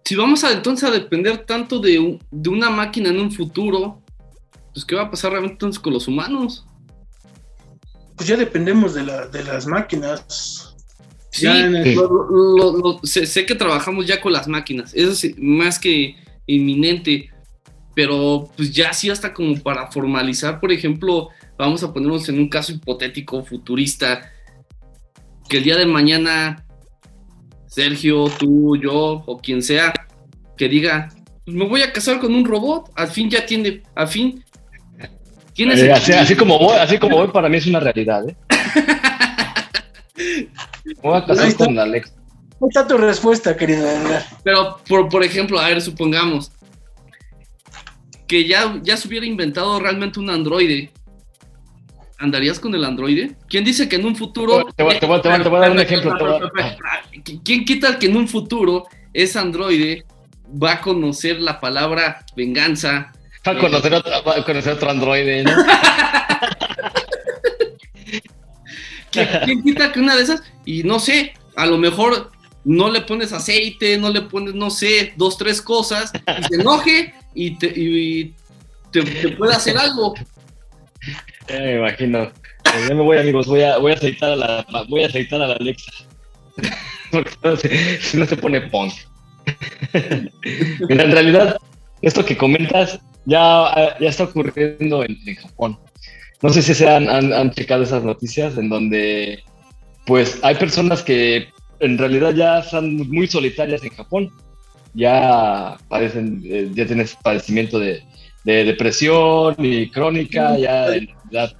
[0.05, 4.03] si vamos a entonces a depender tanto de, de una máquina en un futuro,
[4.71, 6.63] pues ¿qué va a pasar realmente entonces con los humanos?
[8.15, 10.66] Pues ya dependemos de, la, de las máquinas.
[11.37, 17.29] Sí, sé, que trabajamos ya con las máquinas, eso es más que inminente,
[17.95, 22.49] pero pues ya sí hasta como para formalizar, por ejemplo, vamos a ponernos en un
[22.49, 24.31] caso hipotético, futurista,
[25.49, 26.65] que el día de mañana
[27.67, 29.93] Sergio, tú, yo o quien sea,
[30.57, 31.09] que diga,
[31.45, 34.43] pues me voy a casar con un robot, al fin ya tiene, al fin.
[35.55, 38.35] Eh, así, como voy, así como voy, para mí es una realidad, ¿eh?
[41.01, 42.13] voy a casar con Alex.
[42.59, 44.25] ¿Cómo está tu respuesta, querida?
[44.43, 46.51] Pero, por, por ejemplo, a ver, supongamos
[48.27, 50.91] que ya, ya se hubiera inventado realmente un androide
[52.19, 53.35] ¿Andarías con el androide?
[53.47, 54.65] ¿Quién dice que en un futuro...
[54.75, 56.17] Te voy, a dar un ejemplo.
[57.43, 60.03] ¿Quién quita que en un futuro ese androide
[60.51, 63.13] va a conocer la palabra venganza?
[63.47, 65.51] Va a conocer, otro, va a conocer otro androide, ¿no?
[69.11, 70.43] ¿Quién quita que una de esas?
[70.65, 72.31] Y no sé, a lo mejor
[72.63, 77.13] no le pones aceite, no le pones, no sé, dos, tres cosas, y se enoje
[77.33, 78.35] y te, y
[78.91, 80.13] te, puede hacer algo.
[81.49, 82.31] Me imagino.
[82.63, 83.47] Pues ya me voy, amigos.
[83.47, 85.91] Voy a, voy a aceitar a la, voy a aceitar a la Alexa.
[87.11, 88.93] Porque si no se pone punk.
[90.89, 91.57] Mira, en realidad,
[92.01, 95.79] esto que comentas ya, ya está ocurriendo en, Japón.
[96.41, 99.43] No sé si se han, han, checado esas noticias en donde,
[100.05, 101.47] pues, hay personas que
[101.79, 104.31] en realidad ya están muy solitarias en Japón.
[104.93, 108.03] Ya padecen, eh, ya tienen padecimiento de,
[108.43, 110.87] de depresión y crónica, ya
[111.31, 111.51] ya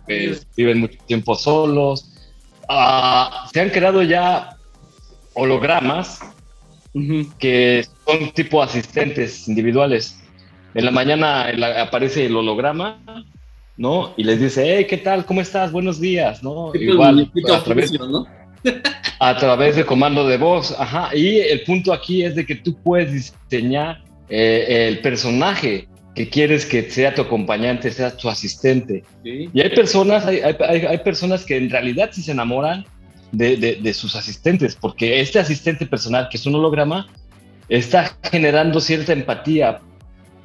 [0.56, 2.12] viven mucho tiempo solos.
[2.70, 4.58] Ah, se han creado ya
[5.34, 6.20] hologramas
[7.38, 10.20] que son tipo asistentes individuales.
[10.74, 11.48] En la mañana
[11.82, 13.00] aparece el holograma,
[13.78, 14.13] ¿no?
[14.18, 15.26] Y les dice, hey, ¿qué tal?
[15.26, 15.72] ¿Cómo estás?
[15.72, 16.72] Buenos días, ¿no?
[16.74, 18.26] Igual, a través, ¿no?
[19.20, 20.76] a través de comando de voz.
[20.78, 21.16] Ajá.
[21.16, 26.66] Y el punto aquí es de que tú puedes diseñar eh, el personaje que quieres
[26.66, 29.04] que sea tu acompañante, sea tu asistente.
[29.24, 32.86] Y hay personas, hay, hay, hay, personas que en realidad sí se enamoran
[33.32, 37.08] de, de, de, sus asistentes, porque este asistente personal, que es un holograma,
[37.70, 39.80] está generando cierta empatía.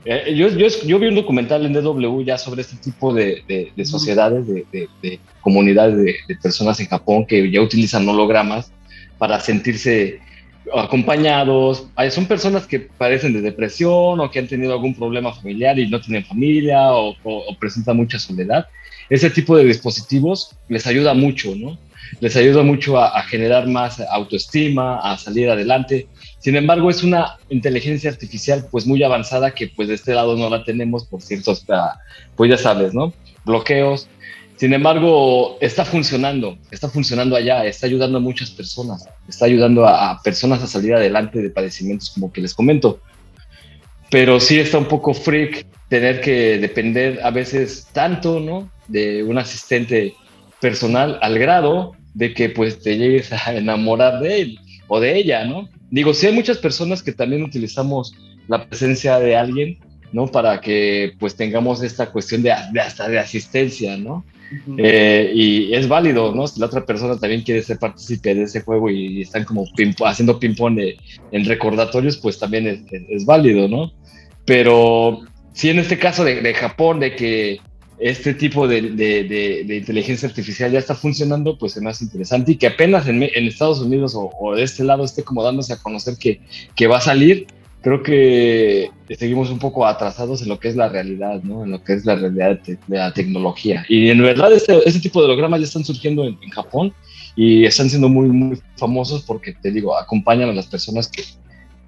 [0.05, 3.43] Eh, yo, yo, yo, vi un documental en DW ya sobre este tipo de,
[3.77, 8.73] de sociedades, de, comunidades de, personas en Japón que ya utilizan hologramas
[9.19, 10.21] para sentirse
[10.75, 11.87] acompañados.
[12.11, 16.01] Son personas que padecen de depresión o que han tenido algún problema familiar y no
[16.01, 18.67] tienen familia o, o, presentan mucha soledad.
[19.09, 21.79] Ese tipo de dispositivos les ayuda mucho, ¿no?
[22.21, 26.09] Les ayuda mucho a, a, generar más autoestima, a salir adelante.
[26.42, 30.50] Sin embargo, es una inteligencia artificial pues muy avanzada que pues de este lado no
[30.50, 31.64] la tenemos por ciertos,
[32.35, 33.12] pues ya sabes, ¿no?
[33.44, 34.09] Bloqueos,
[34.57, 40.20] sin embargo, está funcionando, está funcionando allá, está ayudando a muchas personas, está ayudando a,
[40.22, 43.00] personas a salir adelante de padecimientos como que les comento.
[44.11, 48.68] Pero sí está un poco freak tener que depender a veces tanto, ¿no?
[48.88, 50.14] De un asistente
[50.61, 54.59] personal al grado de que pues te llegues a enamorar de él
[54.94, 55.70] o de ella, ¿no?
[55.90, 58.14] Digo, sí hay muchas personas que también utilizamos
[58.46, 59.78] la presencia de alguien,
[60.12, 60.26] ¿no?
[60.26, 64.22] Para que pues tengamos esta cuestión de, de hasta de asistencia, ¿no?
[64.76, 66.46] Eh, y es válido, ¿no?
[66.46, 69.64] Si la otra persona también quiere ser partícipe de ese juego y, están como
[70.05, 70.78] haciendo ping-pong
[71.31, 73.94] en recordatorios, pues también es, es, válido, ¿no?
[74.44, 75.20] Pero
[75.55, 77.61] sí, en este caso de, de Japón, de que
[78.03, 82.57] este tipo de, de, de, inteligencia artificial ya está funcionando, pues es más interesante y
[82.57, 85.77] que apenas en, en Estados Unidos o, o, de este lado esté como dándose a
[85.77, 86.41] conocer que,
[86.75, 87.47] que va a salir,
[87.81, 91.65] creo que seguimos un poco atrasados en lo que es la realidad, ¿no?
[91.65, 93.85] En lo que es la realidad de, la tecnología.
[93.88, 96.93] Y en verdad este, este, tipo de hologramas ya están surgiendo en, Japón
[97.37, 101.23] y están siendo muy, muy famosos porque, te digo, acompañan a las personas que,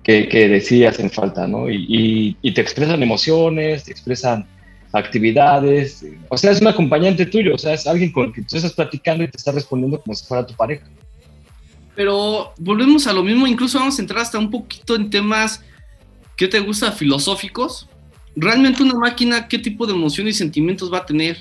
[0.02, 1.70] que, que de hacen falta, ¿no?
[1.70, 4.46] Y, y, te expresan emociones, te expresan
[4.94, 6.04] actividades.
[6.28, 8.72] O sea, es un acompañante tuyo, o sea, es alguien con el que tú estás
[8.72, 10.86] platicando y te está respondiendo como si fuera tu pareja.
[11.94, 15.62] Pero volvemos a lo mismo, incluso vamos a entrar hasta un poquito en temas
[16.36, 16.92] ¿Qué te gusta?
[16.92, 17.88] Filosóficos.
[18.36, 21.38] ¿Realmente una máquina qué tipo de emociones y sentimientos va a tener?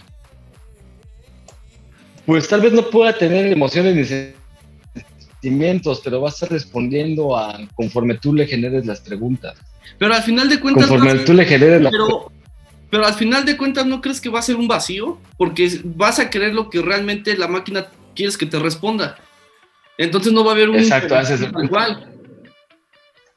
[2.25, 7.59] Pues tal vez no pueda tener emociones ni sentimientos, pero va a estar respondiendo a
[7.73, 9.57] conforme tú le generes las preguntas.
[9.97, 10.87] Pero al final de cuentas.
[10.87, 12.31] Conforme tú le generes las pero,
[12.93, 15.17] pero al final de cuentas, ¿no crees que va a ser un vacío?
[15.35, 19.17] Porque vas a querer lo que realmente la máquina quieres que te responda.
[19.97, 20.75] Entonces no va a haber un.
[20.75, 22.07] Exacto, ese es el igual.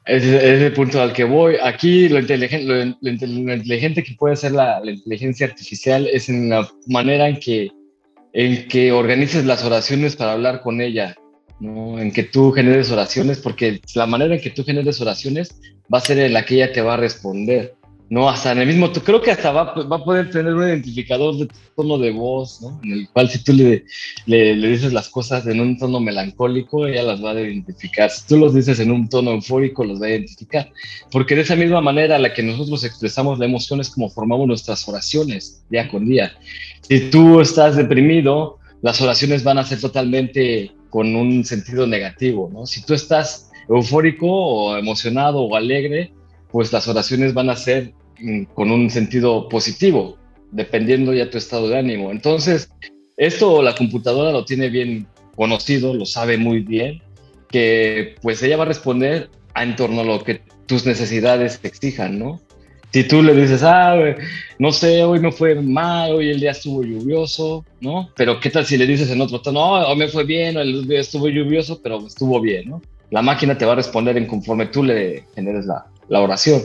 [0.05, 1.55] Ese es el punto al que voy.
[1.59, 6.49] Aquí lo inteligente, lo, lo inteligente que puede ser la, la, inteligencia artificial es en
[6.49, 7.71] la manera en que,
[8.33, 11.15] en que organices las oraciones para hablar con ella,
[11.59, 11.97] ¿no?
[11.97, 15.59] en que tú generes oraciones, porque la manera en que tú generes oraciones
[15.91, 17.73] va a ser en la que ella te va a responder.
[18.09, 21.35] No, hasta en el mismo, creo que hasta va, va, a poder tener un identificador
[21.35, 22.79] de tono de voz, ¿no?
[22.81, 23.83] En el cual si tú le,
[24.25, 28.09] le, dices las cosas en un tono melancólico, ella las va a identificar.
[28.09, 30.71] Si tú los dices en un tono eufórico, los va a identificar.
[31.11, 34.87] Porque de esa misma manera la que nosotros expresamos la emoción es como formamos nuestras
[34.87, 36.31] oraciones día con día.
[36.87, 42.65] Si tú estás deprimido, las oraciones van a ser totalmente con un sentido negativo, ¿no?
[42.65, 46.13] Si tú estás eufórico o emocionado o alegre,
[46.51, 50.17] pues las oraciones van a ser mm, con un sentido positivo,
[50.51, 52.11] dependiendo ya tu estado de ánimo.
[52.11, 52.69] Entonces,
[53.17, 57.01] esto la computadora lo tiene bien conocido, lo sabe muy bien,
[57.49, 62.19] que pues ella va a responder en torno a lo que tus necesidades te exijan,
[62.19, 62.41] ¿no?
[62.93, 63.95] Si tú le dices, ah,
[64.59, 68.09] no sé, hoy me fue mal, hoy el día estuvo lluvioso, ¿no?
[68.15, 70.87] Pero ¿qué tal si le dices en otro tono, no, hoy me fue bien, el
[70.87, 72.81] día estuvo lluvioso, pero estuvo bien, ¿no?
[73.11, 76.61] La máquina te va a responder en conforme tú le generes la, la oración.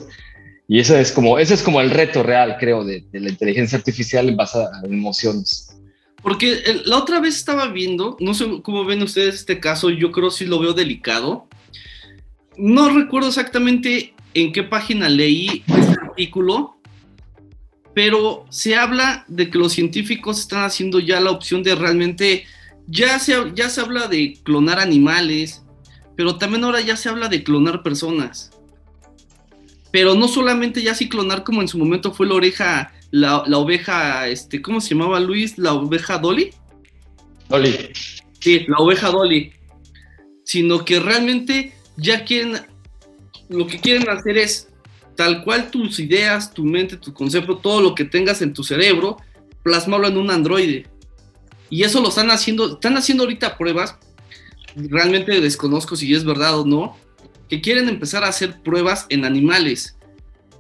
[0.69, 3.79] Y eso es como, ese es como el reto real, creo, de, de la inteligencia
[3.79, 5.77] artificial en base a emociones.
[6.23, 10.31] Porque la otra vez estaba viendo, no sé cómo ven ustedes este caso, yo creo
[10.31, 11.49] sí lo veo delicado.
[12.57, 16.77] No recuerdo exactamente en qué página leí este artículo,
[17.93, 22.45] pero se habla de que los científicos están haciendo ya la opción de realmente,
[22.87, 25.62] ya se, ya se habla de clonar animales,
[26.17, 28.51] pero también ahora ya se habla de clonar personas
[29.93, 33.59] pero no solamente ya sí clonar como en su momento fue la oreja, la, la,
[33.59, 35.59] oveja, este, ¿cómo se llamaba Luis?
[35.59, 36.51] La oveja Dolly.
[37.49, 37.91] Dolly.
[38.41, 39.53] Sí, la oveja Dolly.
[40.45, 42.63] Sino que realmente ya quieren,
[43.51, 44.69] lo que quieren hacer es
[45.15, 49.19] tal cual tus ideas, tu mente, tu concepto, todo lo que tengas en tu cerebro,
[49.63, 50.87] plasmarlo en un androide.
[51.69, 53.99] Y eso lo están haciendo, están haciendo ahorita pruebas
[54.75, 56.97] realmente desconozco si es verdad o no,
[57.49, 59.97] que quieren empezar a hacer pruebas en animales.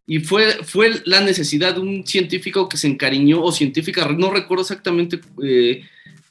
[0.06, 4.62] Y fue, fue la necesidad de un científico que se encariñó, o científica, no recuerdo
[4.62, 5.82] exactamente, eh,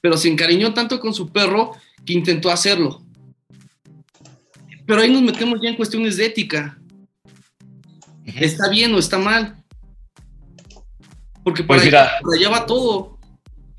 [0.02, 1.72] pero se encariñó tanto con su perro
[2.06, 3.04] que intentó hacerlo.
[4.86, 6.78] Pero ahí nos metemos ya en cuestiones de ética.
[8.26, 9.56] ¿Está bien o está mal?
[11.44, 13.20] Porque pues para, allá, va todo.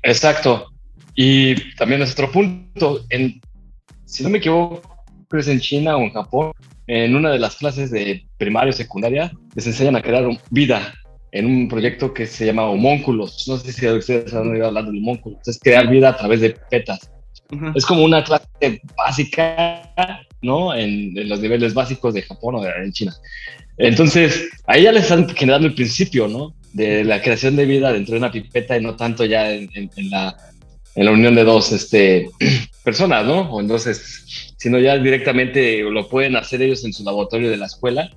[0.01, 0.73] Exacto.
[1.15, 3.05] Y también es otro punto.
[3.09, 3.39] En,
[4.13, 4.81] si no me equivoco,
[5.31, 6.51] es en China o en Japón,
[6.85, 10.93] en una de las clases de primaria o secundaria, les enseñan a crear vida
[11.31, 13.47] en un proyecto que se llama homónculos.
[13.47, 15.39] No sé si ustedes han oído hablar de homónculos.
[15.47, 17.09] Es crear vida a través de petas.
[17.73, 19.81] Es como una clase básica,
[20.43, 20.75] ¿no?
[20.75, 23.13] En, en, los niveles básicos de Japón o de en China.
[23.77, 26.53] Entonces, ahí ya les están generando el principio, ¿no?
[26.73, 29.69] De la creación de vida dentro de una pipeta y no tanto ya en,
[30.11, 30.35] la,
[30.95, 32.29] en la, unión de dos este,
[32.83, 33.51] personas, ¿no?
[33.51, 38.09] O entonces, sino ya directamente lo pueden hacer ellos en su laboratorio de la escuela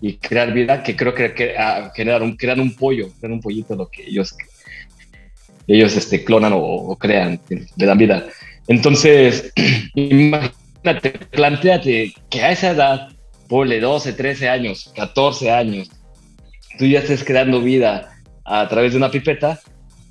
[0.00, 1.54] y crear vida, que creo que, que
[1.94, 4.34] generar un, crear un pollo, crear un pollito, lo que ellos,
[5.68, 8.26] ellos este, clonan o, crean, le dan vida.
[8.66, 9.52] Entonces,
[9.94, 13.08] imagínate, planteate que a esa edad
[13.48, 15.88] ponle 12, 13 años, 14 años,
[16.78, 19.60] tú ya estés creando vida a través de una pipeta,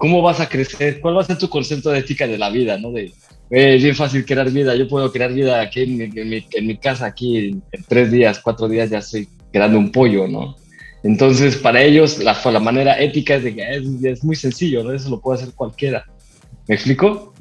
[0.01, 0.99] ¿cómo vas a crecer?
[0.99, 2.75] ¿Cuál va a ser tu concepto de ética de la vida?
[2.75, 2.91] ¿no?
[2.91, 3.13] De,
[3.51, 6.77] eh, es bien fácil crear vida, yo puedo crear vida aquí en mi, en mi,
[6.77, 10.55] casa, aquí en, tres días, cuatro días ya estoy creando un pollo, ¿no?
[11.03, 14.91] Entonces, para ellos, la, la manera ética es de que es, muy sencillo, ¿no?
[14.91, 16.03] Eso lo puede hacer cualquiera.
[16.67, 17.35] ¿Me explico?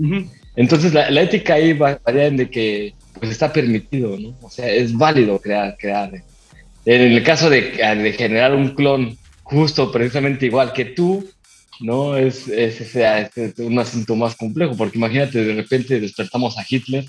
[0.54, 4.36] Entonces, la, la, ética ahí varía en de que pues está permitido, ¿no?
[4.42, 6.12] O sea, es válido crear, crear.
[6.84, 11.24] En el caso de, de generar un clon justo, precisamente igual que tú,
[11.80, 12.16] ¿no?
[12.16, 17.06] Es, es, es, un asunto más complejo, porque imagínate, de repente despertamos a Hitler.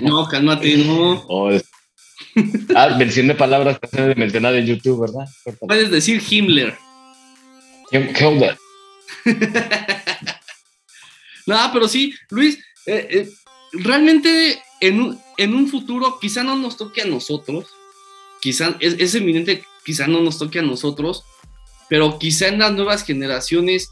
[0.00, 1.12] No, cálmate, no.
[1.28, 1.50] o
[2.74, 5.28] ah, mencioné palabras que se deben mencionar en YouTube, ¿verdad?
[5.60, 6.76] Puedes decir Himmler.
[7.92, 8.56] Himmler.
[11.46, 13.28] no, pero sí, Luis, eh, eh,
[13.72, 17.66] realmente en un, en un futuro quizá no nos toque a nosotros,
[18.40, 21.24] quizá es, es, evidente, quizá no nos toque a nosotros,
[21.90, 23.90] pero quizá en las nuevas generaciones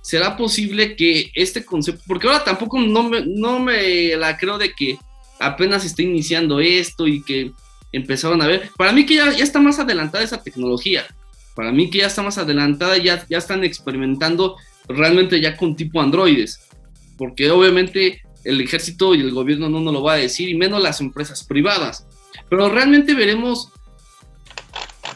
[0.00, 4.72] será posible que este concepto, porque ahora tampoco no me, no me la creo de
[4.72, 4.96] que
[5.40, 7.50] apenas está iniciando esto y que
[7.92, 11.04] empezaron a ver, para mí que ya, ya está más adelantada esa tecnología,
[11.56, 14.56] para mí que ya está más adelantada, ya, ya están experimentando
[14.88, 16.60] realmente ya con tipo androides,
[17.18, 20.80] porque obviamente el ejército y el gobierno no nos lo va a decir, y menos
[20.80, 22.06] las empresas privadas.
[22.48, 23.70] Pero realmente veremos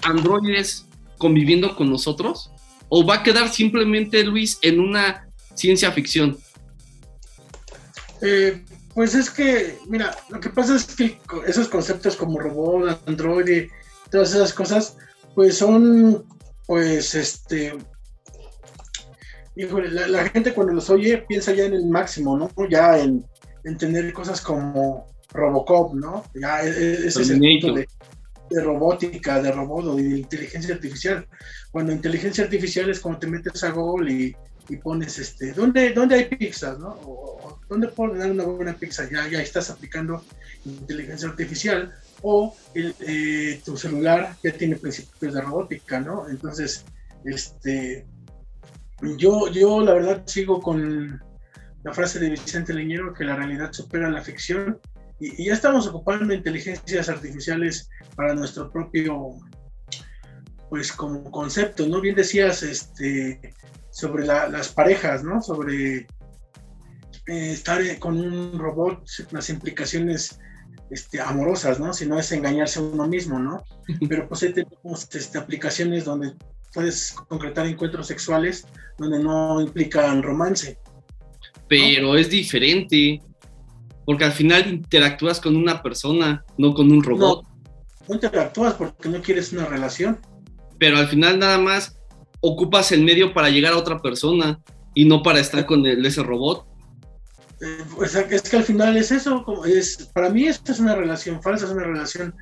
[0.03, 0.87] androides
[1.25, 2.51] conviviendo con nosotros,
[2.91, 6.37] o va a quedar simplemente, Luis, en una ciencia ficción.
[8.21, 8.63] Eh,
[8.93, 13.71] pues es que, mira, lo que pasa es que esos conceptos como robot, androide,
[14.11, 14.99] todas esas cosas,
[15.35, 16.27] pues son,
[16.67, 17.73] pues, este,
[19.57, 22.51] híjole, la, gente cuando los oye piensa ya en el máximo, ¿no?
[22.69, 23.25] Ya en,
[23.79, 26.23] tener cosas como Robocop, ¿no?
[26.35, 27.89] Ya e, e, ese es el punto de,
[28.51, 31.27] robótica, de robot o de inteligencia artificial.
[31.71, 36.25] Cuando inteligencia artificial es como te metes a Google y, pones, este, ¿dónde, ¿dónde hay
[36.25, 36.89] pizzas, no?
[37.05, 39.09] O, ¿Dónde puedo dar una buena pizza?
[39.11, 40.25] Ya, ya estás aplicando
[40.65, 46.29] inteligencia artificial o eh, tu celular ya tiene principios de robótica, ¿no?
[46.29, 46.85] Entonces,
[47.25, 48.07] este,
[49.19, 51.23] yo, yo la verdad sigo con
[51.83, 54.79] la frase de Vicente Leñero que la realidad supera la ficción
[55.21, 59.31] y, ya estamos ocupando inteligencias artificiales para nuestro propio
[60.71, 62.01] pues como concepto, ¿no?
[62.01, 63.55] Bien decías este,
[63.91, 65.41] sobre las parejas, ¿no?
[65.41, 66.07] Sobre eh,
[67.27, 70.39] estar con un robot, las implicaciones
[70.91, 71.93] este, amorosas, ¿no?
[71.93, 73.63] Si no es engañarse a uno mismo, ¿no?
[74.09, 76.33] Pero pues tenemos este, aplicaciones donde
[76.73, 78.67] puedes concretar encuentros sexuales
[78.99, 80.79] donde no implican romance.
[81.69, 83.21] Pero es diferente,
[84.05, 87.45] porque al final interactúas con una persona, no con un robot.
[88.09, 90.21] No, interactúas porque no quieres una relación.
[90.79, 91.99] Pero al final nada más
[92.41, 94.61] ocupas el medio para llegar a otra persona
[94.95, 96.67] y no para estar con ese robot.
[97.61, 101.41] Eh, pues, es que al final es eso, es, para mí esto es una relación
[101.43, 102.35] falsa, es una relación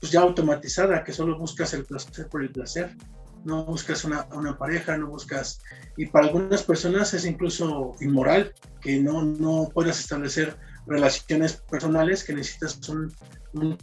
[0.00, 2.96] pues ya automatizada, que solo buscas el placer por el placer
[3.44, 5.60] no buscas una, una, pareja, no buscas,
[5.96, 10.56] y para algunas personas es incluso inmoral que no, no puedas establecer
[10.86, 13.12] relaciones personales, que necesitas un,
[13.54, 13.78] un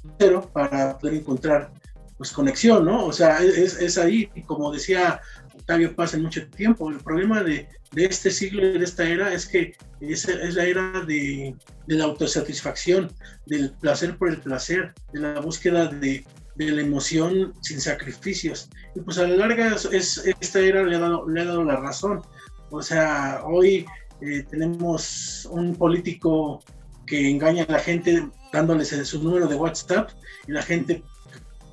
[0.54, 1.72] para poder encontrar
[2.18, 3.06] pues conexión, ¿no?
[3.06, 5.22] O sea, es, es ahí, como decía
[5.56, 6.90] Octavio Paz en mucho tiempo.
[6.90, 10.66] El problema de, de este siglo y de esta era es que es, es la
[10.66, 11.56] era de,
[11.88, 13.10] de, la autosatisfacción,
[13.46, 16.26] del placer por el placer, de la búsqueda de,
[16.56, 18.70] de la emoción sin sacrificios.
[18.96, 21.78] Y pues a la larga es, esta era le ha, dado, le ha dado la
[21.78, 22.22] razón.
[22.70, 23.86] O sea, hoy
[24.20, 26.62] eh, tenemos un político
[27.10, 30.12] que engaña a la gente dándoles su número de WhatsApp
[30.48, 31.04] y la gente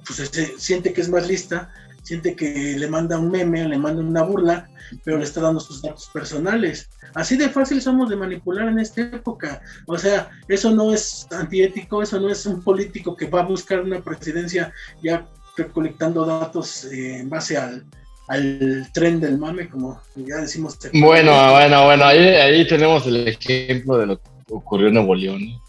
[0.07, 1.71] pues, se, siente que es más lista
[2.07, 4.71] siente que le manda un meme, le manda una burla,
[5.03, 6.89] pero le está dando sus datos personales.
[7.15, 9.61] Así de fácil somos de manipular en esta época.
[9.87, 13.81] O sea, eso no es antiético, eso no es un político que va a buscar
[13.81, 14.73] una presidencia
[15.03, 15.27] ya
[15.57, 17.85] recolectando datos en base al,
[18.29, 20.79] al tren del mame, como ya decimos.
[20.93, 25.61] Bueno, bueno, bueno, ahí, ahí tenemos el ejemplo de lo que ocurrió en Nuevo León.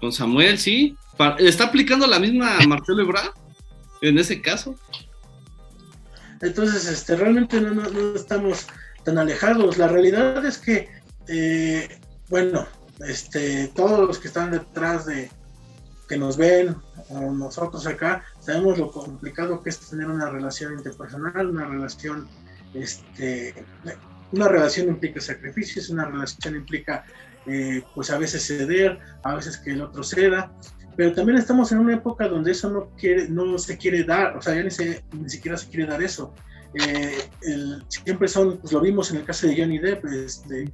[0.00, 0.96] Con Samuel, sí.
[1.38, 3.32] ¿Está aplicando la misma Marcelo Ebrard
[4.00, 4.74] en ese caso?
[6.40, 8.66] Entonces, este, realmente no, no, estamos
[9.04, 9.78] tan alejados.
[9.78, 10.88] La realidad es que,
[11.28, 11.88] eh,
[12.28, 12.66] bueno,
[13.06, 15.30] este, todos los que están detrás de
[16.08, 16.76] que nos ven,
[17.08, 22.28] o nosotros acá, sabemos lo complicado que es tener una relación interpersonal, una relación,
[22.74, 23.54] este,
[24.32, 27.04] una relación implica sacrificios, una relación implica,
[27.46, 30.52] eh, pues a veces ceder, a veces que el otro ceda,
[30.96, 34.42] pero también estamos en una época donde eso no, quiere, no se quiere dar, o
[34.42, 36.32] sea, ya ni, ni siquiera se quiere dar eso.
[36.74, 37.28] Eh,
[37.88, 40.72] siempre son, pues lo vimos en el caso de Johnny Depp, este,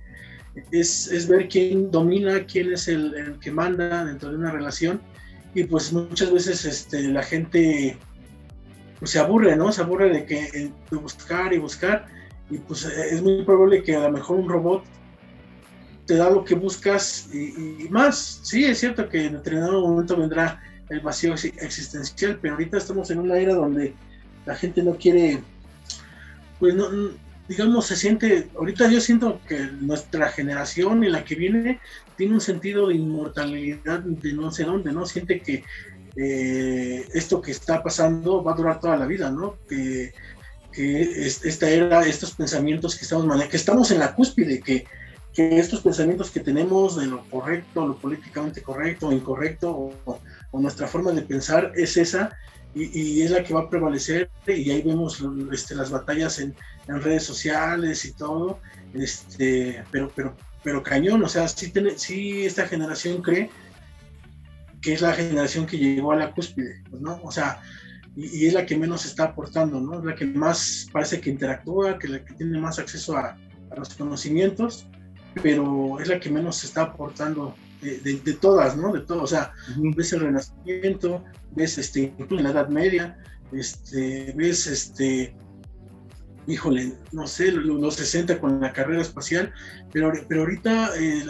[0.73, 5.01] es, es, ver quién domina, quién es el, que manda dentro de una relación,
[5.55, 7.99] y pues muchas veces este, la gente
[8.99, 9.73] pues, se aburre, ¿no?
[9.73, 12.07] Se aburre de, que, de buscar y buscar,
[12.49, 14.85] y pues es muy probable que a lo mejor un robot
[16.11, 18.41] te da lo que buscas y, más.
[18.43, 23.21] Sí, es cierto que en determinado momento vendrá el vacío existencial, pero ahorita estamos en
[23.21, 23.95] una era donde
[24.45, 25.41] la gente no quiere,
[26.59, 26.89] pues no,
[27.47, 31.79] digamos, se siente, ahorita yo siento que nuestra generación y la que viene
[32.17, 35.07] tiene un sentido de inmortalidad de no sé dónde, ¿no?
[35.07, 35.63] Siente que
[36.17, 39.59] eh, esto que está pasando va a durar toda la vida, ¿no?
[39.69, 40.13] Que,
[40.73, 44.87] esta era, estos pensamientos que estamos manejando, que estamos en la cúspide, que
[45.35, 49.71] que estos pensamientos que tenemos de lo correcto, lo políticamente correcto o incorrecto,
[50.05, 50.21] o,
[50.53, 52.37] nuestra forma de pensar es esa,
[52.75, 56.55] y, es la que va a prevalecer, y ahí vemos este, las batallas en,
[56.87, 58.59] redes sociales y todo,
[58.95, 63.49] este, pero, pero, pero cañón, o sea, sí, sí esta generación cree
[64.81, 67.21] que es la generación que llegó a la cúspide, ¿no?
[67.23, 67.61] O sea,
[68.17, 70.03] y, es la que menos está aportando, ¿no?
[70.03, 73.37] La que más parece que interactúa, que la que tiene más acceso a
[73.77, 74.89] los conocimientos,
[75.43, 78.93] pero es la que menos se está aportando de, todas, ¿no?
[78.93, 79.53] De todo, o sea,
[79.97, 83.19] ves el Renacimiento, ves este, incluso en la Edad Media,
[83.53, 85.35] este, ves este,
[86.47, 89.53] híjole, no sé, los 60 con la carrera espacial,
[89.93, 91.25] pero, pero ahorita eh,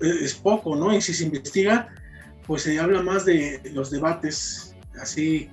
[0.00, 0.94] es poco, ¿no?
[0.94, 1.88] Y si se investiga,
[2.46, 5.48] pues se habla más de los debates así,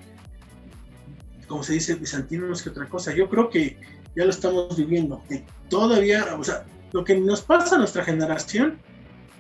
[1.48, 3.14] como se dice, bizantinos que otra cosa.
[3.14, 3.78] Yo creo que
[4.16, 8.80] ya lo estamos viviendo, que todavía, o sea, lo que nos pasa a nuestra generación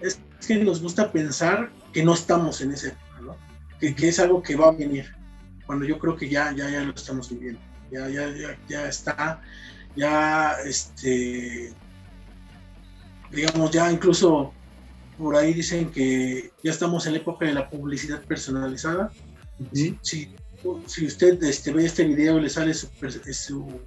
[0.02, 3.38] es que nos gusta pensar que no estamos en ese ¿no?
[3.80, 5.16] que, que, es algo que va a venir,
[5.66, 9.40] cuando yo creo que ya, ya, ya lo estamos viviendo, ya, ya, ya, ya está,
[9.96, 11.72] ya, este,
[13.32, 14.52] digamos, ya incluso
[15.18, 19.12] por ahí dicen que ya estamos en la época de la publicidad personalizada.
[19.72, 22.90] Si, si, usted este, ve este video y le sale su,
[23.32, 23.80] su,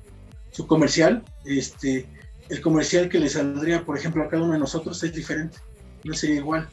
[0.52, 2.06] su comercial, este,
[2.48, 5.58] el comercial que le saldría, por ejemplo, a cada uno de nosotros es diferente,
[6.04, 6.68] no sería igual.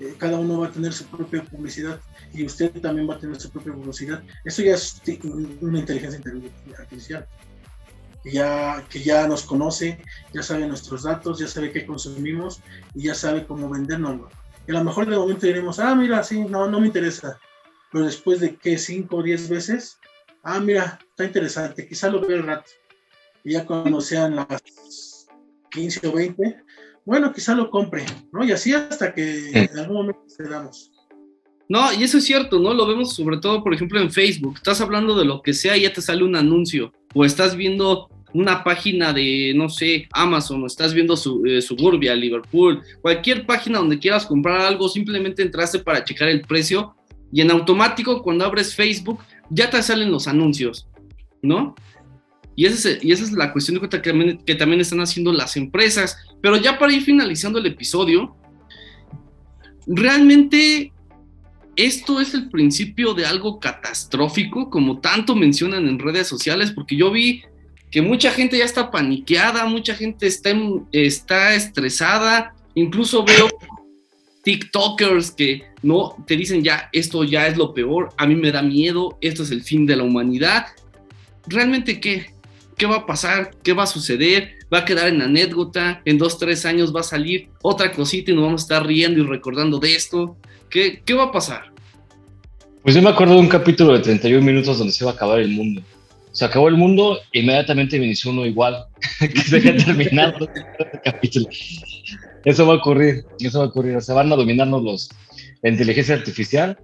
[0.00, 2.00] Eh, cada uno va a tener su propia publicidad
[2.32, 4.22] y usted también va a tener su propia publicidad.
[4.44, 5.00] Eso ya es
[5.60, 6.20] una inteligencia
[6.78, 7.26] artificial.
[8.24, 10.00] Ya, que ya nos conoce,
[10.32, 12.62] ya sabe nuestros datos, ya sabe qué consumimos
[12.94, 14.32] y ya sabe cómo vendernos.
[14.66, 17.38] Y a lo mejor de momento diremos, ah, mira, sí, no, no me interesa.
[17.92, 19.98] Pero después de que 5 o 10 veces,
[20.42, 22.70] ah, mira, está interesante, quizá lo vea el rato
[23.52, 25.28] ya cuando sean las
[25.70, 26.56] 15 o 20,
[27.04, 28.44] bueno, quizá lo compre, ¿no?
[28.44, 30.90] Y así hasta que en algún momento cedamos.
[31.68, 32.74] No, y eso es cierto, ¿no?
[32.74, 34.54] Lo vemos sobre todo, por ejemplo, en Facebook.
[34.56, 36.92] Estás hablando de lo que sea y ya te sale un anuncio.
[37.14, 42.14] O estás viendo una página de, no sé, Amazon, o estás viendo su, eh, Suburbia,
[42.14, 46.96] Liverpool, cualquier página donde quieras comprar algo, simplemente entraste para checar el precio
[47.32, 49.20] y en automático cuando abres Facebook
[49.50, 50.88] ya te salen los anuncios,
[51.42, 51.76] ¿no?
[52.56, 56.16] Y, y esa es la cuestión que, que también están haciendo las empresas.
[56.40, 58.36] Pero ya para ir finalizando el episodio,
[59.86, 60.92] realmente
[61.76, 67.10] esto es el principio de algo catastrófico, como tanto mencionan en redes sociales, porque yo
[67.10, 67.42] vi
[67.90, 70.50] que mucha gente ya está paniqueada, mucha gente está,
[70.92, 73.48] está estresada, incluso veo
[74.42, 78.62] TikTokers que no te dicen ya, esto ya es lo peor, a mí me da
[78.62, 80.66] miedo, esto es el fin de la humanidad.
[81.46, 82.33] ¿Realmente qué?
[82.76, 83.50] ¿Qué va a pasar?
[83.62, 84.52] ¿Qué va a suceder?
[84.72, 86.02] ¿Va a quedar en anécdota?
[86.04, 89.20] ¿En dos, tres años va a salir otra cosita y nos vamos a estar riendo
[89.20, 90.36] y recordando de esto?
[90.70, 91.72] ¿Qué, qué va a pasar?
[92.82, 95.38] Pues yo me acuerdo de un capítulo de 31 minutos donde se iba a acabar
[95.38, 95.82] el mundo.
[96.32, 98.86] Se acabó el mundo e inmediatamente me inició uno igual,
[99.20, 101.46] que se había terminado el capítulo.
[102.44, 104.02] Eso va a ocurrir, eso va a ocurrir.
[104.02, 105.10] Se van a dominarnos los,
[105.62, 106.76] la inteligencia artificial,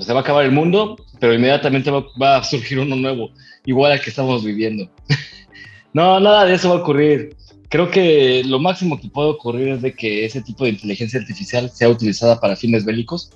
[0.00, 3.30] se va a acabar el mundo, pero inmediatamente va, a surgir uno nuevo,
[3.64, 4.90] igual al que estamos viviendo.
[5.92, 7.36] no, nada de eso va a ocurrir.
[7.68, 11.70] Creo que lo máximo que puede ocurrir es de que ese tipo de inteligencia artificial
[11.70, 13.30] sea utilizada para fines bélicos,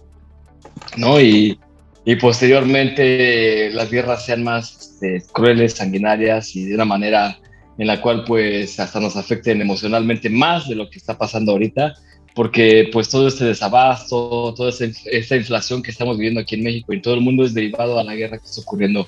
[0.97, 1.21] ¿no?
[1.21, 1.59] Y,
[2.05, 7.39] y posteriormente las guerras sean más este, crueles, sanguinarias y de una manera
[7.79, 11.95] en la cual pues hasta nos afecten emocionalmente más de lo que está pasando ahorita,
[12.35, 16.97] porque pues todo este desabasto, toda esta inflación que estamos viviendo aquí en México y
[16.97, 19.07] en todo el mundo es derivado a la guerra que está ocurriendo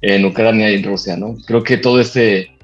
[0.00, 1.36] en Ucrania y en Rusia, ¿no?
[1.46, 2.54] Creo que todo este,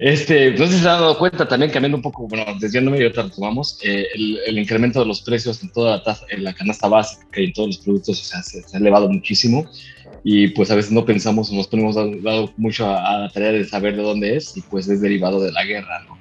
[0.00, 3.02] este, no sé si se han dado cuenta también, cambiando un poco, bueno, desviándome y
[3.02, 4.06] ahorita retomamos, eh,
[4.46, 7.68] el, incremento de los precios en toda la, en la canasta básica y en todos
[7.68, 9.66] los productos, o sea, se, ha elevado muchísimo
[10.24, 13.96] y pues a veces no pensamos nos ponemos dado mucho a, la tarea de saber
[13.96, 16.19] de dónde es y pues es derivado de la guerra, ¿no?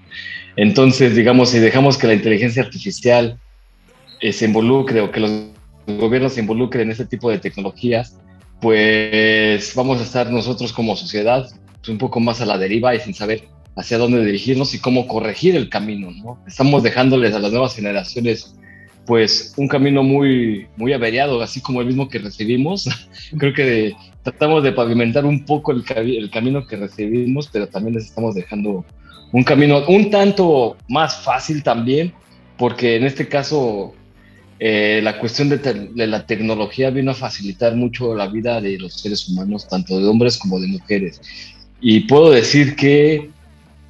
[0.62, 3.40] Entonces, digamos, si dejamos que la inteligencia artificial
[4.20, 5.32] eh, se involucre o que los
[5.88, 8.18] gobiernos se involucren en este tipo de tecnologías,
[8.60, 11.50] pues vamos a estar nosotros como sociedad
[11.88, 13.48] un poco más a la deriva y sin saber
[13.78, 16.44] hacia dónde dirigirnos y cómo corregir el camino, ¿no?
[16.46, 18.54] Estamos dejándoles a las nuevas generaciones
[19.06, 22.90] pues un camino muy, muy averiado, así como el mismo que recibimos.
[23.38, 28.08] Creo que tratamos de pavimentar un poco el, el, camino que recibimos, pero también les
[28.08, 28.84] estamos dejando
[29.32, 32.14] un camino un tanto más fácil también,
[32.58, 33.94] porque en este caso
[34.60, 38.94] eh, la cuestión de, de, la tecnología vino a facilitar mucho la vida de los
[38.94, 41.22] seres humanos, tanto de hombres como de mujeres.
[41.82, 43.30] Y puedo decir que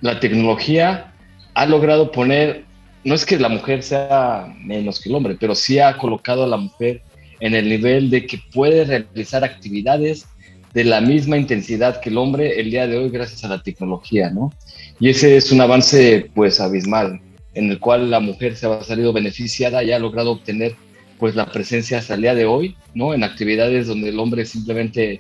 [0.02, 1.14] la tecnología
[1.54, 2.70] ha logrado poner
[3.04, 6.48] no es que la mujer sea menos que el hombre, pero sí ha colocado a
[6.48, 7.02] la mujer
[7.40, 10.28] en el nivel de que puede realizar actividades
[10.74, 14.30] de la misma intensidad que el hombre el día de hoy gracias a la tecnología,
[14.30, 14.54] ¿no?
[15.00, 17.22] Y ese es un avance pues abismal
[17.54, 20.76] en el cual la mujer se ha salido beneficiada y ha logrado obtener
[21.18, 23.14] pues la presencia hasta el día de hoy, ¿no?
[23.14, 25.20] En actividades donde el hombre simplemente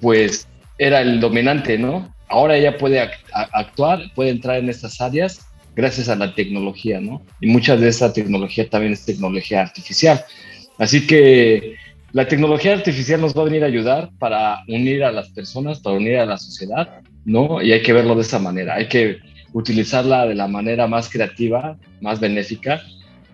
[0.00, 0.46] pues
[0.78, 2.14] era el dominante, ¿no?
[2.28, 3.00] Ahora ella puede
[3.32, 7.22] actuar, puede entrar en estas áreas gracias a la tecnología, ¿no?
[7.40, 10.22] Y mucha de esa tecnología también es tecnología artificial.
[10.78, 11.76] Así que
[12.12, 15.96] la tecnología artificial nos va a venir a ayudar para unir a las personas, para
[15.96, 17.62] unir a la sociedad, ¿no?
[17.62, 19.18] Y hay que verlo de esa manera, hay que
[19.52, 22.82] utilizarla de la manera más creativa, más benéfica.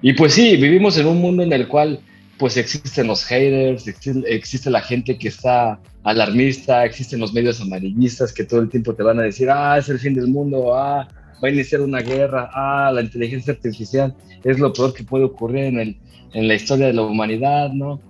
[0.02, 2.00] Y pues sí, vivimos en un mundo en el cual
[2.38, 8.44] pues existen los haters, existe, la gente que está alarmista, existen los medios amarillistas que
[8.44, 11.08] todo el tiempo te van a decir, ah, es el fin del mundo, ah,
[11.42, 14.14] va a iniciar una guerra, ah, la inteligencia artificial
[14.44, 15.96] es lo peor que puede ocurrir en, el,
[16.34, 18.00] en la historia de la humanidad, ¿no?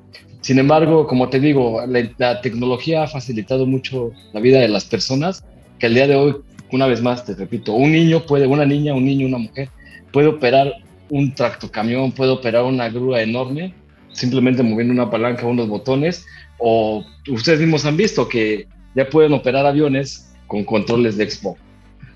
[0.41, 5.45] Sin embargo, como te digo, la, tecnología ha facilitado mucho la vida de las personas,
[5.79, 6.37] que al día de hoy,
[6.72, 9.68] una vez más, te repito, un niño puede, una niña, un niño, una mujer,
[10.12, 10.72] puede operar
[11.09, 13.74] un tractocamión, puede operar una grúa enorme,
[14.12, 16.24] simplemente moviendo una palanca, unos botones,
[16.59, 21.61] o ustedes mismos han visto que ya pueden operar aviones con controles de Xbox.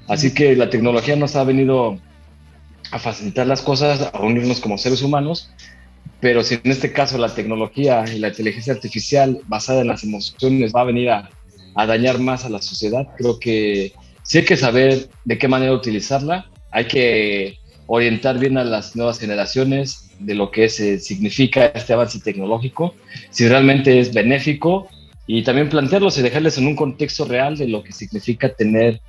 [0.09, 1.99] Así que la tecnología nos ha venido
[2.91, 5.53] a facilitar las cosas, a unirnos como seres humanos,
[6.21, 10.73] pero si en este caso la tecnología y la inteligencia artificial basada en las emociones
[10.75, 11.31] va a venir a,
[11.75, 13.93] dañar más a la sociedad, creo que
[14.23, 19.18] sí hay que saber de qué manera utilizarla, hay que orientar bien a las nuevas
[19.18, 22.95] generaciones de lo que significa este avance tecnológico,
[23.31, 24.89] si realmente es benéfico
[25.27, 29.01] y también plantearlos y dejarles en un contexto real de lo que significa tener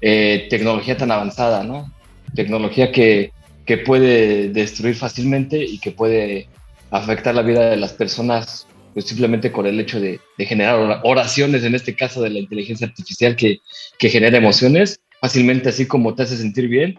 [0.00, 1.92] eh, tecnología tan avanzada, ¿no?
[2.34, 3.32] Tecnología que,
[3.64, 6.46] que, puede destruir fácilmente y que puede
[6.90, 8.66] afectar la vida de las personas
[8.98, 12.88] pues simplemente con el hecho de, de generar oraciones, en este caso de la inteligencia
[12.88, 13.60] artificial que,
[13.96, 16.98] que genera emociones, fácilmente así como te hace sentir bien,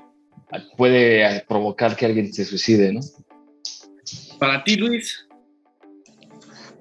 [0.77, 3.01] puede provocar que alguien se suicide, ¿no?
[4.39, 5.27] Para ti, Luis.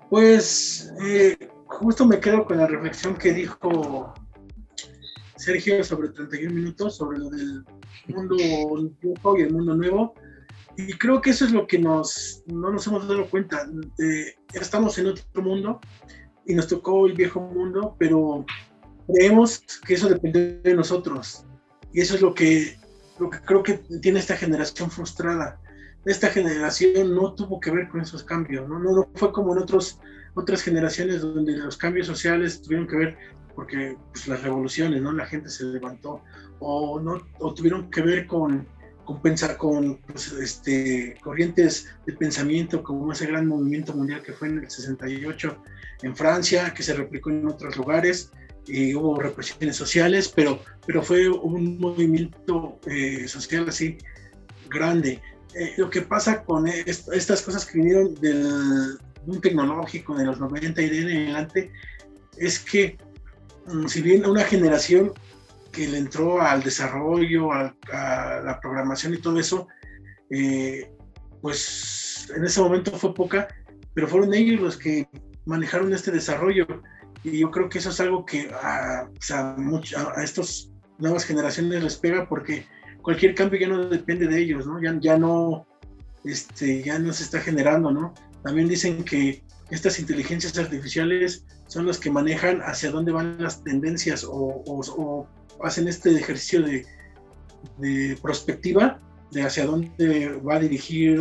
[0.08, 4.14] Pues eh, justo me quedo con la reflexión que dijo
[5.34, 7.64] Sergio sobre 31 minutos, sobre lo del
[8.06, 8.36] mundo
[9.02, 10.14] viejo y el mundo nuevo.
[10.78, 13.68] Y creo que eso es lo que nos, no nos hemos dado cuenta.
[14.54, 15.80] estamos en otro mundo
[16.46, 18.46] y nos tocó el viejo mundo, pero
[19.12, 21.44] creemos que eso depende de nosotros.
[21.92, 22.78] Y eso es lo que,
[23.18, 25.60] lo que creo que tiene esta generación frustrada.
[26.04, 28.78] Esta generación no tuvo que ver con esos cambios, ¿no?
[28.78, 29.98] No, no fue como en otros,
[30.34, 33.18] otras generaciones donde los cambios sociales tuvieron que ver
[33.56, 35.10] porque pues, las revoluciones, ¿no?
[35.10, 36.22] La gente se levantó
[36.60, 38.64] o, no, o tuvieron que ver con,
[39.08, 39.22] con,
[39.56, 44.70] con pues, este, corrientes de pensamiento como ese gran movimiento mundial que fue en el
[44.70, 45.56] 68
[46.02, 48.30] en Francia, que se replicó en otros lugares,
[48.66, 53.96] y hubo represiones sociales, pero, pero fue un movimiento eh, social así
[54.68, 55.22] grande.
[55.54, 60.82] Eh, lo que pasa con estas cosas que vinieron del boom tecnológico de los 90
[60.82, 61.72] y de adelante
[62.36, 62.98] es que
[63.66, 65.14] mm, si bien una generación
[65.78, 67.72] que le entró al desarrollo, a,
[68.44, 69.68] la programación y todo eso,
[70.28, 70.90] eh,
[71.40, 73.46] pues en ese momento fue poca,
[73.94, 75.08] pero fueron ellos los que
[75.46, 76.66] manejaron este desarrollo.
[77.22, 82.28] Y yo creo que eso es algo que a, a, estas nuevas generaciones les pega
[82.28, 82.66] porque
[83.02, 84.82] cualquier cambio ya no depende de ellos, ¿no?
[84.82, 85.64] Ya, ya, no,
[86.24, 88.14] este, ya no se está generando, ¿no?
[88.42, 94.26] También dicen que estas inteligencias artificiales son las que manejan hacia dónde van las tendencias
[94.28, 95.28] o,
[95.62, 99.00] hacen este ejercicio de, prospectiva
[99.30, 101.20] de hacia dónde va a dirigir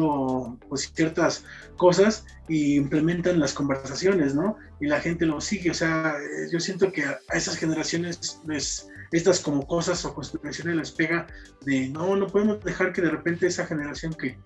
[0.69, 1.43] pues, ciertas
[1.75, 4.55] cosas y implementan las conversaciones, ¿no?
[4.79, 8.87] Y la gente lo sigue, o sea, eh, yo siento que a esas generaciones les,
[9.11, 11.27] estas como cosas o conspiraciones les pega
[11.65, 14.37] de, no, no podemos dejar que de repente esa generación que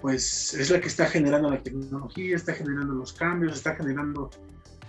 [0.00, 4.30] pues es la que está generando la tecnología, está generando los cambios, está generando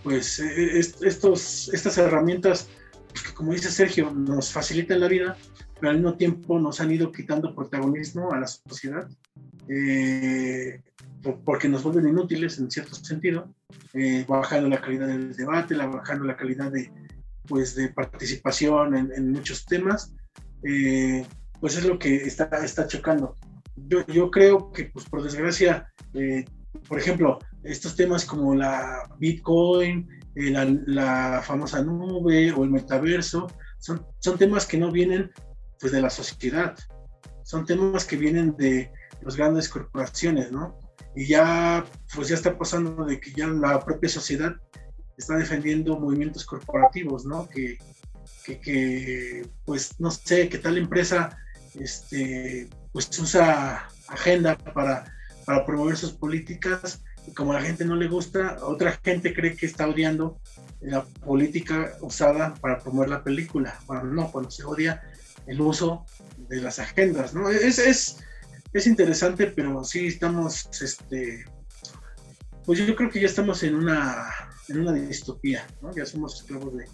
[0.03, 2.67] pues e, e, estos, estas herramientas
[3.21, 5.37] que como dice Sergio, nos facilitan la vida,
[5.79, 9.07] pero al mismo tiempo nos han ido quitando protagonismo a la sociedad,
[9.67, 10.81] eh,
[11.43, 13.53] porque nos vuelven inútiles en cierto sentido,
[13.93, 16.91] eh, bajando la calidad del debate, bajando la calidad de,
[17.47, 20.13] pues, de participación en, muchos temas,
[20.63, 21.25] eh,
[21.59, 23.35] pues es lo que está, está chocando.
[23.75, 25.91] Yo, yo creo que, pues por desgracia,
[26.87, 33.47] por ejemplo, estos temas como la Bitcoin, la, la, famosa nube o el metaverso,
[33.79, 35.31] son, son temas que no vienen
[35.79, 36.77] pues de la sociedad.
[37.43, 40.77] Son temas que vienen de las grandes corporaciones, ¿no?
[41.15, 44.55] Y ya, pues ya está pasando de que ya la propia sociedad
[45.17, 47.47] está defendiendo movimientos corporativos, ¿no?
[47.47, 47.77] Que,
[48.43, 51.37] que, pues, no sé, que tal empresa,
[51.75, 55.05] este, pues usa agenda para,
[55.45, 57.01] para promover sus políticas
[57.33, 60.39] como a la gente no le gusta, otra gente cree que está odiando
[60.81, 63.79] la política usada para promover la película.
[63.87, 65.01] Bueno, no, cuando se odia
[65.47, 66.05] el uso
[66.49, 67.49] de las agendas, ¿no?
[67.49, 68.17] Es, es,
[68.73, 71.45] es interesante, pero sí estamos, este,
[72.65, 74.31] pues yo creo que ya estamos en una,
[74.67, 75.93] en una distopía, ¿no?
[75.93, 76.85] Ya somos esclavos de,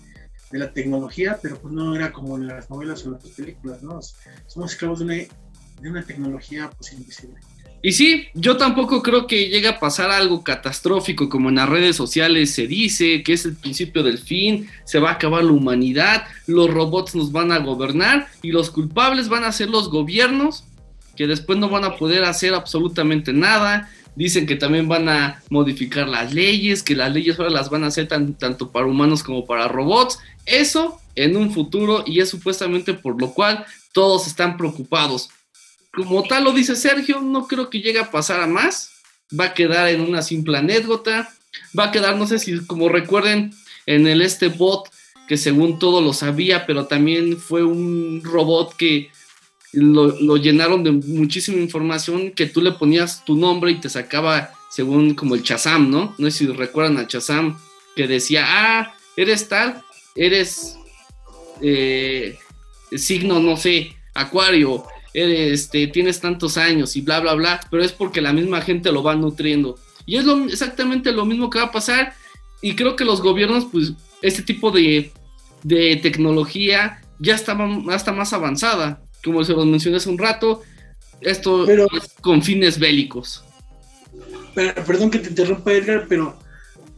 [0.51, 3.81] de la tecnología, pero pues no era como en las novelas o en las películas,
[3.81, 3.99] ¿no?
[4.47, 7.39] Somos esclavos de una, de una tecnología pues invisible.
[7.83, 11.95] Y sí, yo tampoco creo que llegue a pasar algo catastrófico como en las redes
[11.95, 16.25] sociales se dice, que es el principio del fin, se va a acabar la humanidad,
[16.45, 20.63] los robots nos van a gobernar y los culpables van a ser los gobiernos,
[21.15, 23.89] que después no van a poder hacer absolutamente nada.
[24.15, 27.87] Dicen que también van a modificar las leyes, que las leyes ahora las van a
[27.87, 30.19] hacer tanto para humanos como para robots.
[30.45, 35.29] Eso en un futuro y es supuestamente por lo cual todos están preocupados
[35.93, 38.91] como tal lo dice Sergio, no creo que llegue a pasar a más.
[39.37, 41.29] Va a quedar en una simple anécdota.
[41.77, 43.53] Va a quedar, no sé si como recuerden,
[43.85, 44.89] en el este bot
[45.27, 49.09] que según todo lo sabía, pero también fue un robot que
[49.73, 55.15] lo, llenaron de muchísima información que tú le ponías tu nombre y te sacaba según
[55.15, 56.13] como el Chazam, ¿no?
[56.17, 57.57] No sé si recuerdan a Chazam
[57.95, 59.81] que decía, ah, eres tal,
[60.15, 60.77] eres
[61.61, 62.37] eh,
[62.95, 64.83] signo, no sé, acuario,
[65.13, 69.03] este, tienes tantos años y bla, bla, bla, pero es porque la misma gente lo
[69.03, 69.77] va nutriendo.
[70.05, 72.13] Y es lo, exactamente lo mismo que va a pasar.
[72.61, 75.11] Y creo que los gobiernos, pues, este tipo de,
[75.63, 77.57] de tecnología ya está,
[77.93, 79.01] está más avanzada.
[79.23, 80.61] Como se los mencioné hace un rato,
[81.21, 83.43] esto es con fines bélicos.
[84.55, 86.37] perdón que te interrumpa, Edgar, pero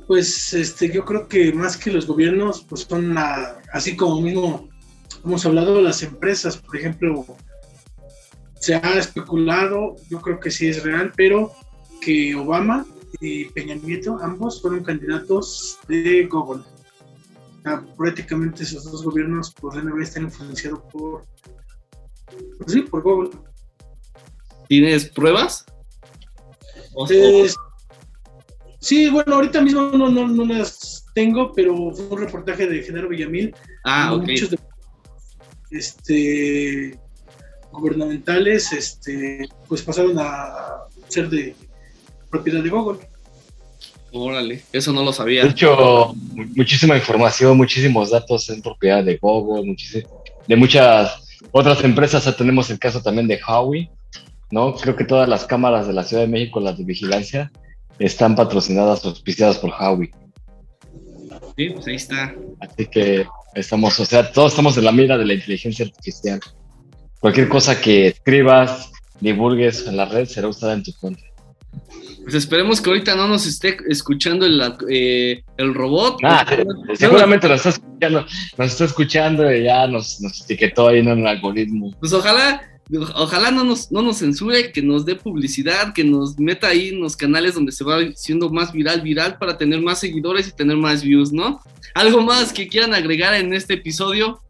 [0.08, 4.70] pues este, yo creo que más que los gobiernos, pues son así como mismo
[5.24, 7.26] hemos hablado, las empresas, por ejemplo,
[8.64, 11.52] se ha especulado, yo creo que sí es real, pero
[12.00, 12.86] que Obama
[13.20, 16.64] y Peña Nieto, ambos fueron candidatos de Google.
[17.98, 21.26] prácticamente esos dos gobiernos podrían haber estado influenciados por,
[22.58, 23.32] pues sí, por Google.
[24.70, 25.66] ¿Tienes pruebas?
[28.80, 33.10] sí, bueno, ahorita mismo no, no, no, las tengo, pero fue un reportaje de Genaro
[33.10, 33.54] Villamil
[33.84, 34.22] Ah, ok.
[34.22, 34.60] Muchos de-
[35.72, 37.03] este,
[37.74, 41.56] gubernamentales este, pues pasaron a ser de
[42.30, 43.00] propiedad de Google.
[44.12, 45.44] Órale, eso no lo De sabía.
[45.46, 49.76] hecho, mu- muchísima información, muchísimos datos en propiedad de Google,
[50.48, 52.24] de muchas otras empresas.
[52.26, 53.90] Ya tenemos el caso también de Huawei,
[54.52, 54.76] ¿no?
[54.76, 57.52] Creo que todas las cámaras de la Ciudad de México, las de vigilancia,
[57.98, 60.12] están patrocinadas o auspiciadas por Huawei.
[61.58, 62.36] Sí, pues ahí está.
[62.62, 66.40] Así que estamos, o sea, todos estamos en la mira de la inteligencia artificial.
[67.24, 71.26] Cualquier cosa que escribas, divulgues en la red será usada en tu contra.
[72.22, 76.18] Pues esperemos que ahorita no nos esté escuchando el, eh, el robot.
[76.22, 76.46] Ah,
[76.96, 78.26] seguramente nos está escuchando,
[78.58, 81.96] nos está escuchando y ya nos, nos etiquetó ahí en un algoritmo.
[81.98, 82.62] Pues ojalá,
[83.16, 87.00] ojalá no nos, no nos censure, que nos dé publicidad, que nos meta ahí en
[87.00, 90.76] los canales donde se va siendo más viral, viral para tener más seguidores y tener
[90.76, 91.62] más views, ¿no?
[91.94, 94.42] ¿Algo más que quieran agregar en este episodio?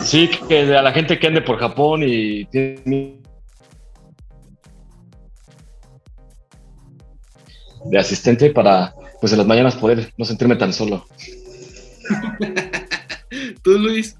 [0.00, 3.20] Sí, que a la gente que ande por Japón y tiene
[7.84, 11.06] de asistente para pues en las mañanas poder no sentirme tan solo.
[13.62, 14.16] Tú, Luis.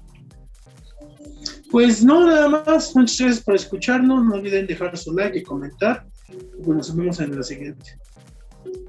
[1.71, 2.95] Pues no, nada más.
[2.95, 4.25] Muchas gracias por escucharnos.
[4.25, 6.05] No olviden dejar su like y comentar.
[6.27, 7.97] Y pues nos vemos en la siguiente.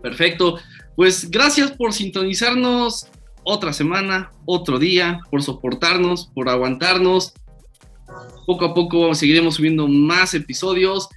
[0.02, 0.58] Perfecto.
[0.96, 3.06] Pues gracias por sintonizarnos
[3.44, 7.32] otra semana, otro día, por soportarnos, por aguantarnos.
[8.46, 11.08] Poco a poco seguiremos subiendo más episodios.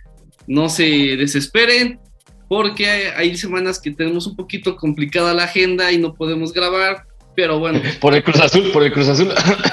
[0.48, 2.00] No se desesperen,
[2.48, 7.08] porque hay semanas que tenemos un poquito complicada la agenda y no podemos grabar.
[7.36, 9.30] Pero bueno, Por el Cruz Azul, por el Cruz Azul.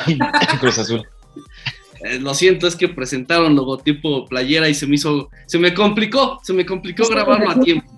[0.61, 1.07] Cruz Azul.
[2.05, 6.41] eh, lo siento, es que presentaron logotipo playera y se me hizo, se me complicó,
[6.43, 7.93] se me complicó grabarlo a tiempo.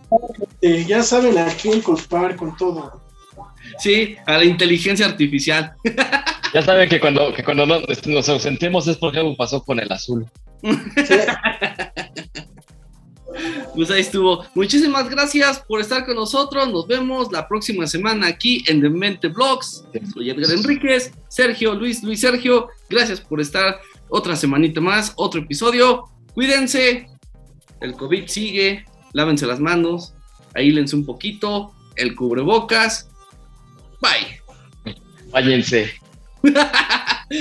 [0.61, 3.02] Eh, ya saben a quién culpar con todo.
[3.83, 5.73] Sí, a la inteligencia artificial.
[6.55, 9.91] Ya saben que cuando, que cuando no- nos ausentemos es porque algo pasó con el
[9.91, 10.27] azul.
[10.63, 11.15] Sí.
[13.75, 14.45] Pues ahí estuvo.
[14.55, 16.69] Muchísimas gracias por estar con nosotros.
[16.71, 19.85] Nos vemos la próxima semana aquí en Demente Vlogs.
[20.13, 22.69] Soy Edgar Enríquez, Sergio, Luis, Luis Sergio.
[22.91, 23.81] Gracias por estar
[24.11, 26.05] otra semanita más, otro episodio.
[26.35, 27.07] Cuídense.
[27.81, 28.85] El COVID sigue.
[29.15, 30.13] Lávense las manos.
[30.55, 31.73] Aílense un poquito.
[31.97, 33.09] El cubrebocas.
[34.03, 34.41] Bye.
[35.31, 35.93] Váyanse.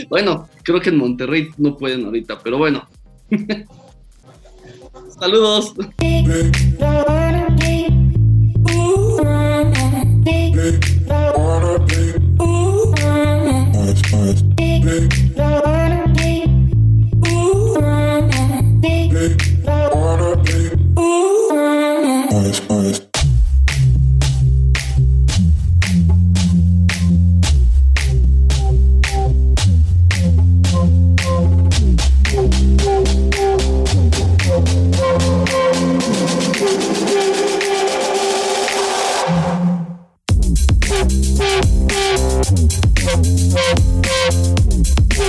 [0.08, 2.88] Bueno, creo que en Monterrey no pueden ahorita, pero bueno.
[5.20, 5.74] Saludos.